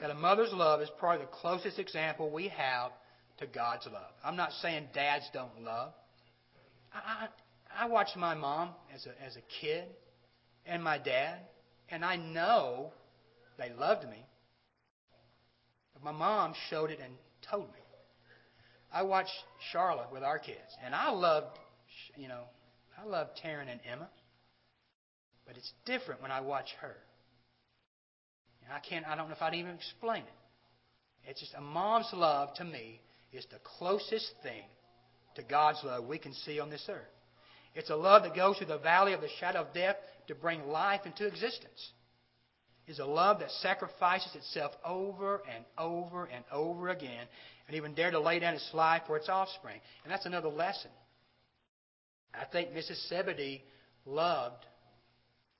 that 0.00 0.10
a 0.10 0.14
mother's 0.14 0.52
love 0.52 0.80
is 0.80 0.90
probably 0.98 1.26
the 1.26 1.30
closest 1.30 1.78
example 1.78 2.28
we 2.28 2.48
have 2.48 2.90
to 3.38 3.46
God's 3.46 3.86
love. 3.86 4.10
I'm 4.24 4.34
not 4.34 4.50
saying 4.60 4.88
dads 4.92 5.30
don't 5.32 5.62
love. 5.62 5.92
I, 6.92 7.26
I, 7.78 7.84
I 7.84 7.86
watched 7.86 8.16
my 8.16 8.34
mom 8.34 8.70
as 8.92 9.06
a, 9.06 9.24
as 9.24 9.36
a 9.36 9.42
kid 9.60 9.84
and 10.66 10.82
my 10.82 10.98
dad, 10.98 11.38
and 11.88 12.04
I 12.04 12.16
know 12.16 12.90
they 13.58 13.70
loved 13.78 14.08
me. 14.10 14.26
But 15.92 16.02
my 16.02 16.12
mom 16.12 16.54
showed 16.68 16.90
it 16.90 16.98
and 17.00 17.14
told 17.50 17.66
me. 17.66 17.80
I 18.92 19.02
watched 19.02 19.32
Charlotte 19.72 20.12
with 20.12 20.22
our 20.22 20.38
kids, 20.38 20.58
and 20.84 20.94
I 20.94 21.10
loved, 21.10 21.58
you 22.16 22.28
know, 22.28 22.42
I 22.96 23.06
love 23.06 23.28
Taryn 23.44 23.70
and 23.70 23.80
Emma. 23.90 24.08
But 25.46 25.56
it's 25.56 25.72
different 25.84 26.22
when 26.22 26.30
I 26.30 26.40
watch 26.40 26.68
her. 26.80 26.96
And 28.64 28.72
I 28.72 28.78
can't, 28.80 29.06
I 29.06 29.16
don't 29.16 29.28
know 29.28 29.34
if 29.34 29.42
I'd 29.42 29.54
even 29.54 29.72
explain 29.72 30.22
it. 30.22 31.28
It's 31.28 31.40
just 31.40 31.54
a 31.54 31.60
mom's 31.60 32.08
love 32.12 32.54
to 32.54 32.64
me 32.64 33.00
is 33.32 33.46
the 33.50 33.58
closest 33.78 34.32
thing 34.42 34.62
to 35.34 35.42
God's 35.42 35.80
love 35.82 36.04
we 36.06 36.18
can 36.18 36.32
see 36.32 36.60
on 36.60 36.70
this 36.70 36.86
earth. 36.88 37.02
It's 37.74 37.90
a 37.90 37.96
love 37.96 38.22
that 38.22 38.36
goes 38.36 38.56
through 38.58 38.68
the 38.68 38.78
valley 38.78 39.12
of 39.12 39.20
the 39.20 39.28
shadow 39.40 39.62
of 39.62 39.74
death 39.74 39.96
to 40.28 40.34
bring 40.34 40.68
life 40.68 41.00
into 41.04 41.26
existence. 41.26 41.92
It's 42.86 42.98
a 42.98 43.04
love 43.04 43.40
that 43.40 43.50
sacrifices 43.50 44.34
itself 44.34 44.72
over 44.84 45.42
and 45.54 45.64
over 45.78 46.26
and 46.26 46.44
over 46.52 46.88
again 46.88 47.26
and 47.66 47.76
even 47.76 47.94
dare 47.94 48.10
to 48.10 48.20
lay 48.20 48.38
down 48.38 48.54
its 48.54 48.70
life 48.74 49.02
for 49.06 49.16
its 49.16 49.28
offspring. 49.28 49.80
And 50.04 50.12
that's 50.12 50.26
another 50.26 50.48
lesson. 50.48 50.90
I 52.34 52.44
think 52.44 52.70
Mrs. 52.70 53.08
Zebedee 53.08 53.62
loved, 54.04 54.66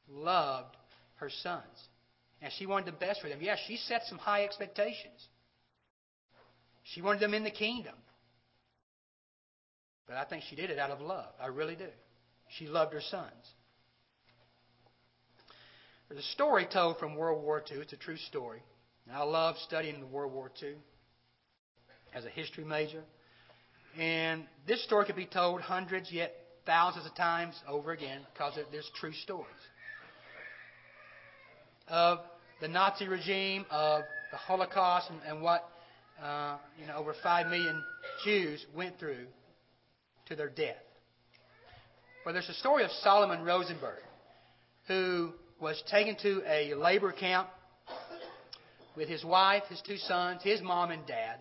loved 0.09 0.77
her 1.17 1.31
sons. 1.43 1.65
And 2.43 2.53
she 2.59 2.67
wanted 2.67 2.87
the 2.87 2.99
best 2.99 3.23
for 3.23 3.29
them. 3.29 3.39
Yes, 3.41 3.59
she 3.67 3.77
set 3.77 4.03
some 4.07 4.19
high 4.19 4.45
expectations. 4.45 5.29
She 6.83 7.01
wanted 7.01 7.21
them 7.21 7.33
in 7.33 7.45
the 7.45 7.51
kingdom. 7.51 7.95
But 10.07 10.17
I 10.17 10.25
think 10.25 10.43
she 10.51 10.57
did 10.57 10.69
it 10.69 10.79
out 10.79 10.91
of 10.91 11.01
love. 11.01 11.33
I 11.41 11.47
really 11.47 11.77
do. 11.77 11.89
She 12.59 12.67
loved 12.67 12.93
her 12.93 13.01
sons. 13.01 13.33
There's 16.09 16.25
a 16.25 16.29
story 16.29 16.67
told 16.71 16.99
from 16.99 17.17
World 17.17 17.43
War 17.43 17.63
II. 17.71 17.79
It's 17.79 17.93
a 17.93 17.97
true 17.97 18.17
story. 18.17 18.63
And 19.07 19.17
I 19.17 19.23
love 19.23 19.57
studying 19.59 20.01
the 20.01 20.07
World 20.07 20.33
War 20.33 20.51
II 20.63 20.75
as 22.15 22.25
a 22.25 22.31
history 22.31 22.65
major. 22.65 23.03
And 23.99 24.45
this 24.67 24.83
story 24.85 25.07
could 25.07 25.17
be 25.17 25.27
told 25.27 25.61
hundreds, 25.61 26.11
yet 26.13 26.35
thousands 26.67 27.07
of 27.07 27.15
times 27.15 27.55
over 27.69 27.93
again 27.93 28.21
because 28.33 28.59
there's 28.73 28.91
true 28.99 29.13
stories 29.13 29.47
of 31.89 32.19
the 32.61 32.69
Nazi 32.69 33.07
regime, 33.07 33.67
of 33.71 34.03
the 34.31 34.37
Holocaust, 34.37 35.11
and, 35.11 35.21
and 35.27 35.43
what 35.43 35.69
uh, 36.23 36.57
you 36.81 36.87
know 36.87 36.97
over 36.97 37.15
five 37.23 37.47
million 37.47 37.83
Jews 38.25 38.65
went 38.75 38.99
through 38.99 39.27
to 40.27 40.37
their 40.37 40.49
death. 40.49 40.77
Well, 42.25 42.33
there's 42.33 42.49
a 42.49 42.55
story 42.55 42.85
of 42.85 42.91
Solomon 43.03 43.45
Rosenberg, 43.45 44.03
who 44.89 45.33
was 45.61 45.83
taken 45.91 46.17
to 46.23 46.43
a 46.47 46.75
labor 46.75 47.13
camp 47.13 47.49
with 48.97 49.09
his 49.09 49.25
wife, 49.25 49.63
his 49.69 49.81
two 49.87 49.97
sons, 49.97 50.43
his 50.43 50.61
mom 50.63 50.91
and 50.91 51.07
dad. 51.07 51.37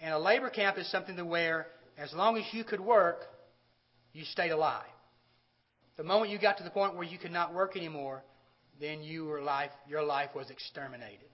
And 0.00 0.12
a 0.12 0.18
labor 0.18 0.50
camp 0.50 0.78
is 0.78 0.90
something 0.90 1.16
to 1.16 1.24
where, 1.24 1.66
as 1.96 2.12
long 2.12 2.36
as 2.36 2.44
you 2.52 2.64
could 2.64 2.80
work, 2.80 3.20
you 4.12 4.24
stayed 4.24 4.50
alive. 4.50 4.82
The 5.96 6.04
moment 6.04 6.30
you 6.30 6.38
got 6.38 6.58
to 6.58 6.64
the 6.64 6.70
point 6.70 6.96
where 6.96 7.04
you 7.04 7.18
could 7.18 7.32
not 7.32 7.54
work 7.54 7.76
anymore, 7.76 8.22
then 8.80 9.02
your 9.02 9.42
life, 9.42 9.70
your 9.88 10.02
life 10.02 10.30
was 10.34 10.50
exterminated. 10.50 11.28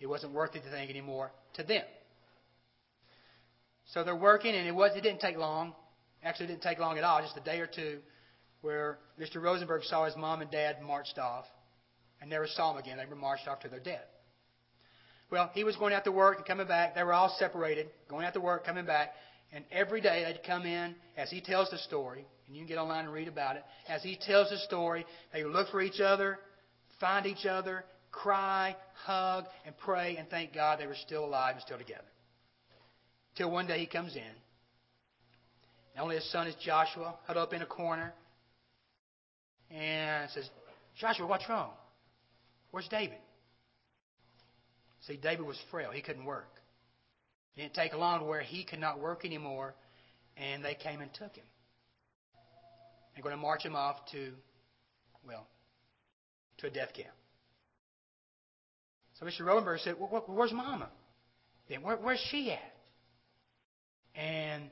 It 0.00 0.06
wasn't 0.06 0.32
worth 0.32 0.54
it 0.56 0.64
to 0.64 0.70
think 0.70 0.90
anymore 0.90 1.30
to 1.54 1.62
them. 1.62 1.84
So 3.92 4.04
they're 4.04 4.16
working, 4.16 4.54
and 4.54 4.66
it 4.66 4.74
was 4.74 4.92
it 4.96 5.02
didn't 5.02 5.20
take 5.20 5.36
long. 5.36 5.74
Actually, 6.22 6.46
it 6.46 6.48
didn't 6.48 6.62
take 6.62 6.78
long 6.78 6.98
at 6.98 7.04
all, 7.04 7.20
just 7.22 7.36
a 7.36 7.40
day 7.40 7.60
or 7.60 7.66
two, 7.66 7.98
where 8.62 8.98
Mr. 9.18 9.40
Rosenberg 9.40 9.84
saw 9.84 10.04
his 10.04 10.16
mom 10.16 10.42
and 10.42 10.50
dad 10.50 10.82
marched 10.82 11.18
off, 11.18 11.44
and 12.20 12.28
never 12.28 12.46
saw 12.46 12.72
them 12.72 12.82
again. 12.82 12.98
They 12.98 13.06
were 13.06 13.16
marched 13.16 13.48
off 13.48 13.60
to 13.60 13.68
their 13.68 13.80
death. 13.80 14.04
Well, 15.30 15.50
he 15.54 15.64
was 15.64 15.76
going 15.76 15.94
out 15.94 16.04
to 16.04 16.12
work 16.12 16.38
and 16.38 16.46
coming 16.46 16.66
back. 16.66 16.94
They 16.94 17.02
were 17.02 17.12
all 17.12 17.34
separated, 17.38 17.88
going 18.08 18.26
out 18.26 18.34
to 18.34 18.40
work, 18.40 18.66
coming 18.66 18.84
back. 18.84 19.12
And 19.52 19.64
every 19.70 20.00
day 20.00 20.24
they'd 20.24 20.44
come 20.46 20.64
in 20.64 20.94
as 21.16 21.30
he 21.30 21.40
tells 21.40 21.70
the 21.70 21.78
story, 21.78 22.26
and 22.46 22.56
you 22.56 22.62
can 22.62 22.68
get 22.68 22.78
online 22.78 23.04
and 23.04 23.14
read 23.14 23.28
about 23.28 23.56
it. 23.56 23.64
As 23.88 24.02
he 24.02 24.18
tells 24.20 24.50
the 24.50 24.58
story, 24.58 25.06
they 25.32 25.42
would 25.42 25.52
look 25.52 25.68
for 25.70 25.80
each 25.80 26.00
other, 26.00 26.38
find 27.00 27.26
each 27.26 27.46
other, 27.46 27.84
cry, 28.12 28.76
hug, 29.04 29.44
and 29.64 29.76
pray, 29.78 30.16
and 30.16 30.28
thank 30.28 30.52
God 30.52 30.78
they 30.78 30.86
were 30.86 30.96
still 31.06 31.24
alive 31.24 31.54
and 31.54 31.62
still 31.62 31.78
together. 31.78 32.04
Till 33.36 33.50
one 33.50 33.66
day 33.66 33.78
he 33.78 33.86
comes 33.86 34.14
in. 34.16 34.22
And 35.94 36.02
only 36.02 36.16
his 36.16 36.30
son 36.30 36.46
is 36.46 36.54
Joshua, 36.64 37.16
huddled 37.26 37.48
up 37.48 37.52
in 37.52 37.62
a 37.62 37.66
corner, 37.66 38.12
and 39.70 40.30
says, 40.30 40.48
Joshua, 40.98 41.26
what's 41.26 41.48
wrong? 41.48 41.70
Where's 42.70 42.88
David? 42.88 43.18
See, 45.06 45.16
David 45.16 45.46
was 45.46 45.58
frail. 45.70 45.90
He 45.92 46.02
couldn't 46.02 46.24
work. 46.24 46.48
It 47.56 47.62
didn't 47.62 47.74
take 47.74 47.94
long 47.94 48.20
to 48.20 48.26
where 48.26 48.42
he 48.42 48.64
could 48.64 48.78
not 48.78 49.00
work 49.00 49.24
anymore, 49.24 49.74
and 50.36 50.64
they 50.64 50.74
came 50.74 51.00
and 51.00 51.12
took 51.14 51.34
him. 51.34 51.44
They're 53.14 53.22
going 53.22 53.34
to 53.34 53.40
march 53.40 53.64
him 53.64 53.74
off 53.74 53.96
to, 54.12 54.32
well, 55.26 55.46
to 56.58 56.66
a 56.66 56.70
death 56.70 56.92
camp. 56.94 57.08
So 59.18 59.26
Mr. 59.26 59.44
Rosenberg 59.44 59.80
said, 59.80 59.96
well, 59.98 60.24
Where's 60.26 60.52
Mama? 60.52 60.88
Then 61.68 61.82
where, 61.82 61.96
where's 61.96 62.22
she 62.30 62.50
at? 62.52 62.58
And 64.14 64.64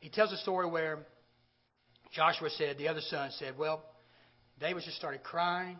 he 0.00 0.08
tells 0.08 0.32
a 0.32 0.36
story 0.38 0.68
where 0.68 0.98
Joshua 2.12 2.50
said, 2.50 2.78
the 2.78 2.88
other 2.88 3.00
son 3.00 3.30
said, 3.38 3.56
Well, 3.58 3.82
David 4.60 4.82
just 4.82 4.96
started 4.96 5.22
crying 5.22 5.78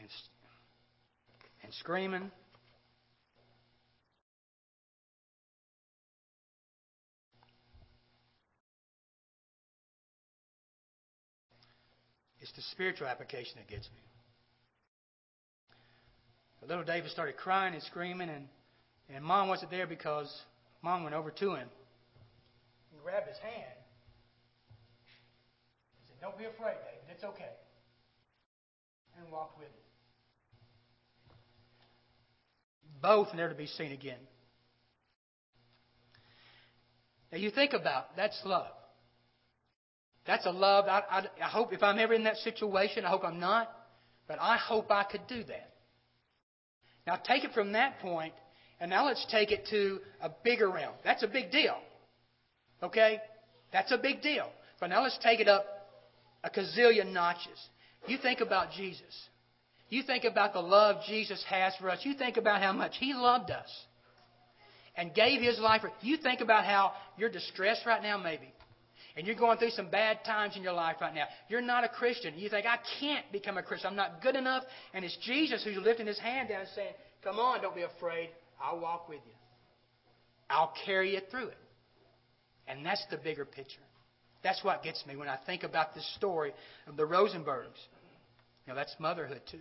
and, 0.00 0.08
and 1.64 1.74
screaming. 1.74 2.30
It's 12.40 12.52
the 12.52 12.62
spiritual 12.70 13.08
application 13.08 13.54
that 13.56 13.66
gets 13.66 13.88
me. 13.88 13.98
The 16.60 16.68
little 16.68 16.84
David 16.84 17.10
started 17.10 17.36
crying 17.36 17.74
and 17.74 17.82
screaming, 17.82 18.28
and, 18.28 18.46
and 19.12 19.24
mom 19.24 19.48
wasn't 19.48 19.72
there 19.72 19.88
because 19.88 20.32
mom 20.80 21.02
went 21.02 21.16
over 21.16 21.32
to 21.32 21.54
him 21.54 21.68
and 22.92 23.02
grabbed 23.02 23.26
his 23.26 23.38
hand 23.38 23.75
don't 26.26 26.38
be 26.38 26.44
afraid, 26.44 26.74
David. 26.74 27.14
It's 27.14 27.22
okay. 27.22 27.50
And 29.18 29.30
walk 29.30 29.56
with 29.56 29.68
him. 29.68 29.72
Both 33.00 33.28
never 33.34 33.50
to 33.50 33.54
be 33.54 33.66
seen 33.66 33.92
again. 33.92 34.18
Now 37.30 37.38
you 37.38 37.50
think 37.50 37.74
about 37.74 38.16
that's 38.16 38.40
love. 38.44 38.72
That's 40.26 40.44
a 40.46 40.50
love. 40.50 40.86
I, 40.86 41.02
I, 41.08 41.22
I 41.44 41.48
hope 41.48 41.72
if 41.72 41.82
I'm 41.84 42.00
ever 42.00 42.12
in 42.12 42.24
that 42.24 42.38
situation, 42.38 43.04
I 43.04 43.10
hope 43.10 43.22
I'm 43.22 43.38
not, 43.38 43.70
but 44.26 44.38
I 44.40 44.56
hope 44.56 44.90
I 44.90 45.04
could 45.04 45.28
do 45.28 45.44
that. 45.44 45.74
Now 47.06 47.16
take 47.16 47.44
it 47.44 47.52
from 47.52 47.72
that 47.72 48.00
point, 48.00 48.34
and 48.80 48.90
now 48.90 49.06
let's 49.06 49.24
take 49.30 49.52
it 49.52 49.68
to 49.70 50.00
a 50.20 50.30
bigger 50.42 50.68
realm. 50.68 50.94
That's 51.04 51.22
a 51.22 51.28
big 51.28 51.52
deal. 51.52 51.76
Okay? 52.82 53.20
That's 53.72 53.92
a 53.92 53.98
big 53.98 54.22
deal. 54.22 54.50
But 54.80 54.88
now 54.88 55.04
let's 55.04 55.18
take 55.22 55.38
it 55.38 55.46
up 55.46 55.75
a 56.46 56.50
gazillion 56.50 57.12
notches. 57.12 57.68
You 58.06 58.18
think 58.18 58.40
about 58.40 58.72
Jesus. 58.72 59.28
You 59.88 60.02
think 60.02 60.24
about 60.24 60.52
the 60.52 60.60
love 60.60 61.02
Jesus 61.06 61.44
has 61.48 61.74
for 61.80 61.90
us. 61.90 62.00
You 62.02 62.14
think 62.14 62.36
about 62.36 62.62
how 62.62 62.72
much 62.72 62.94
He 62.98 63.14
loved 63.14 63.50
us 63.50 63.68
and 64.96 65.12
gave 65.14 65.40
His 65.40 65.58
life 65.58 65.82
for 65.82 65.90
You 66.00 66.16
think 66.16 66.40
about 66.40 66.64
how 66.64 66.92
you're 67.18 67.30
distressed 67.30 67.84
right 67.84 68.02
now, 68.02 68.16
maybe. 68.16 68.52
And 69.16 69.26
you're 69.26 69.36
going 69.36 69.58
through 69.58 69.70
some 69.70 69.88
bad 69.88 70.18
times 70.24 70.56
in 70.56 70.62
your 70.62 70.74
life 70.74 70.96
right 71.00 71.14
now. 71.14 71.24
You're 71.48 71.62
not 71.62 71.84
a 71.84 71.88
Christian. 71.88 72.34
You 72.36 72.50
think, 72.50 72.66
I 72.66 72.78
can't 73.00 73.24
become 73.32 73.56
a 73.56 73.62
Christian. 73.62 73.90
I'm 73.90 73.96
not 73.96 74.22
good 74.22 74.36
enough. 74.36 74.62
And 74.92 75.04
it's 75.04 75.16
Jesus 75.24 75.64
who's 75.64 75.78
lifting 75.78 76.06
his 76.06 76.18
hand 76.18 76.50
down 76.50 76.60
and 76.60 76.68
saying, 76.74 76.92
Come 77.24 77.38
on, 77.38 77.62
don't 77.62 77.74
be 77.74 77.82
afraid. 77.82 78.28
I'll 78.62 78.78
walk 78.78 79.08
with 79.08 79.20
you. 79.26 79.32
I'll 80.50 80.72
carry 80.84 81.14
you 81.14 81.20
through 81.30 81.48
it. 81.48 81.58
And 82.68 82.84
that's 82.84 83.04
the 83.10 83.16
bigger 83.16 83.44
picture. 83.44 83.80
That's 84.46 84.62
what 84.62 84.84
gets 84.84 85.04
me 85.06 85.16
when 85.16 85.26
I 85.26 85.36
think 85.44 85.64
about 85.64 85.92
this 85.92 86.08
story 86.14 86.52
of 86.86 86.96
the 86.96 87.02
Rosenbergs. 87.02 87.82
You 88.64 88.68
know, 88.68 88.76
that's 88.76 88.94
motherhood 89.00 89.40
too. 89.50 89.58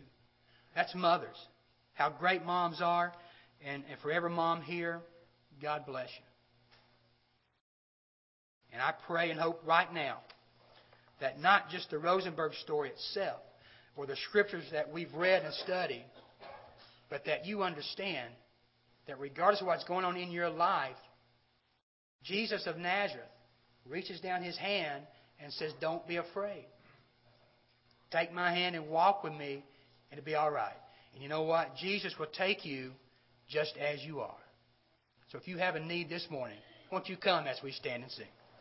That's 0.75 0.93
mothers. 0.93 1.35
How 1.95 2.11
great 2.11 2.45
moms 2.45 2.81
are. 2.83 3.11
And, 3.65 3.83
and 3.89 3.99
for 4.01 4.11
every 4.11 4.29
mom 4.29 4.61
here, 4.61 4.99
God 5.59 5.87
bless 5.87 6.09
you. 6.09 6.25
And 8.73 8.79
I 8.79 8.93
pray 9.07 9.31
and 9.31 9.39
hope 9.39 9.59
right 9.65 9.91
now 9.91 10.19
that 11.19 11.39
not 11.39 11.71
just 11.71 11.89
the 11.89 11.97
Rosenberg 11.97 12.53
story 12.53 12.89
itself 12.89 13.39
or 13.97 14.05
the 14.05 14.17
scriptures 14.29 14.65
that 14.71 14.93
we've 14.93 15.11
read 15.15 15.41
and 15.41 15.53
studied, 15.55 16.05
but 17.09 17.25
that 17.25 17.47
you 17.47 17.63
understand 17.63 18.29
that 19.07 19.19
regardless 19.19 19.61
of 19.61 19.67
what's 19.67 19.85
going 19.85 20.05
on 20.05 20.15
in 20.15 20.29
your 20.29 20.51
life, 20.51 20.97
Jesus 22.23 22.67
of 22.67 22.77
Nazareth 22.77 23.25
reaches 23.89 24.19
down 24.19 24.43
his 24.43 24.57
hand 24.57 25.03
and 25.41 25.51
says, 25.53 25.71
Don't 25.81 26.07
be 26.07 26.17
afraid. 26.17 26.65
Take 28.11 28.33
my 28.33 28.53
hand 28.53 28.75
and 28.75 28.89
walk 28.89 29.23
with 29.23 29.33
me, 29.33 29.63
and 30.11 30.19
it'll 30.19 30.25
be 30.25 30.35
all 30.35 30.51
right. 30.51 30.75
And 31.13 31.23
you 31.23 31.29
know 31.29 31.43
what? 31.43 31.75
Jesus 31.77 32.13
will 32.19 32.27
take 32.27 32.65
you 32.65 32.91
just 33.49 33.73
as 33.77 34.03
you 34.03 34.19
are. 34.19 34.35
So 35.31 35.37
if 35.37 35.47
you 35.47 35.57
have 35.57 35.75
a 35.75 35.79
need 35.79 36.09
this 36.09 36.27
morning, 36.29 36.57
won't 36.91 37.09
you 37.09 37.17
come 37.17 37.47
as 37.47 37.57
we 37.63 37.71
stand 37.71 38.03
and 38.03 38.11
sing? 38.11 38.27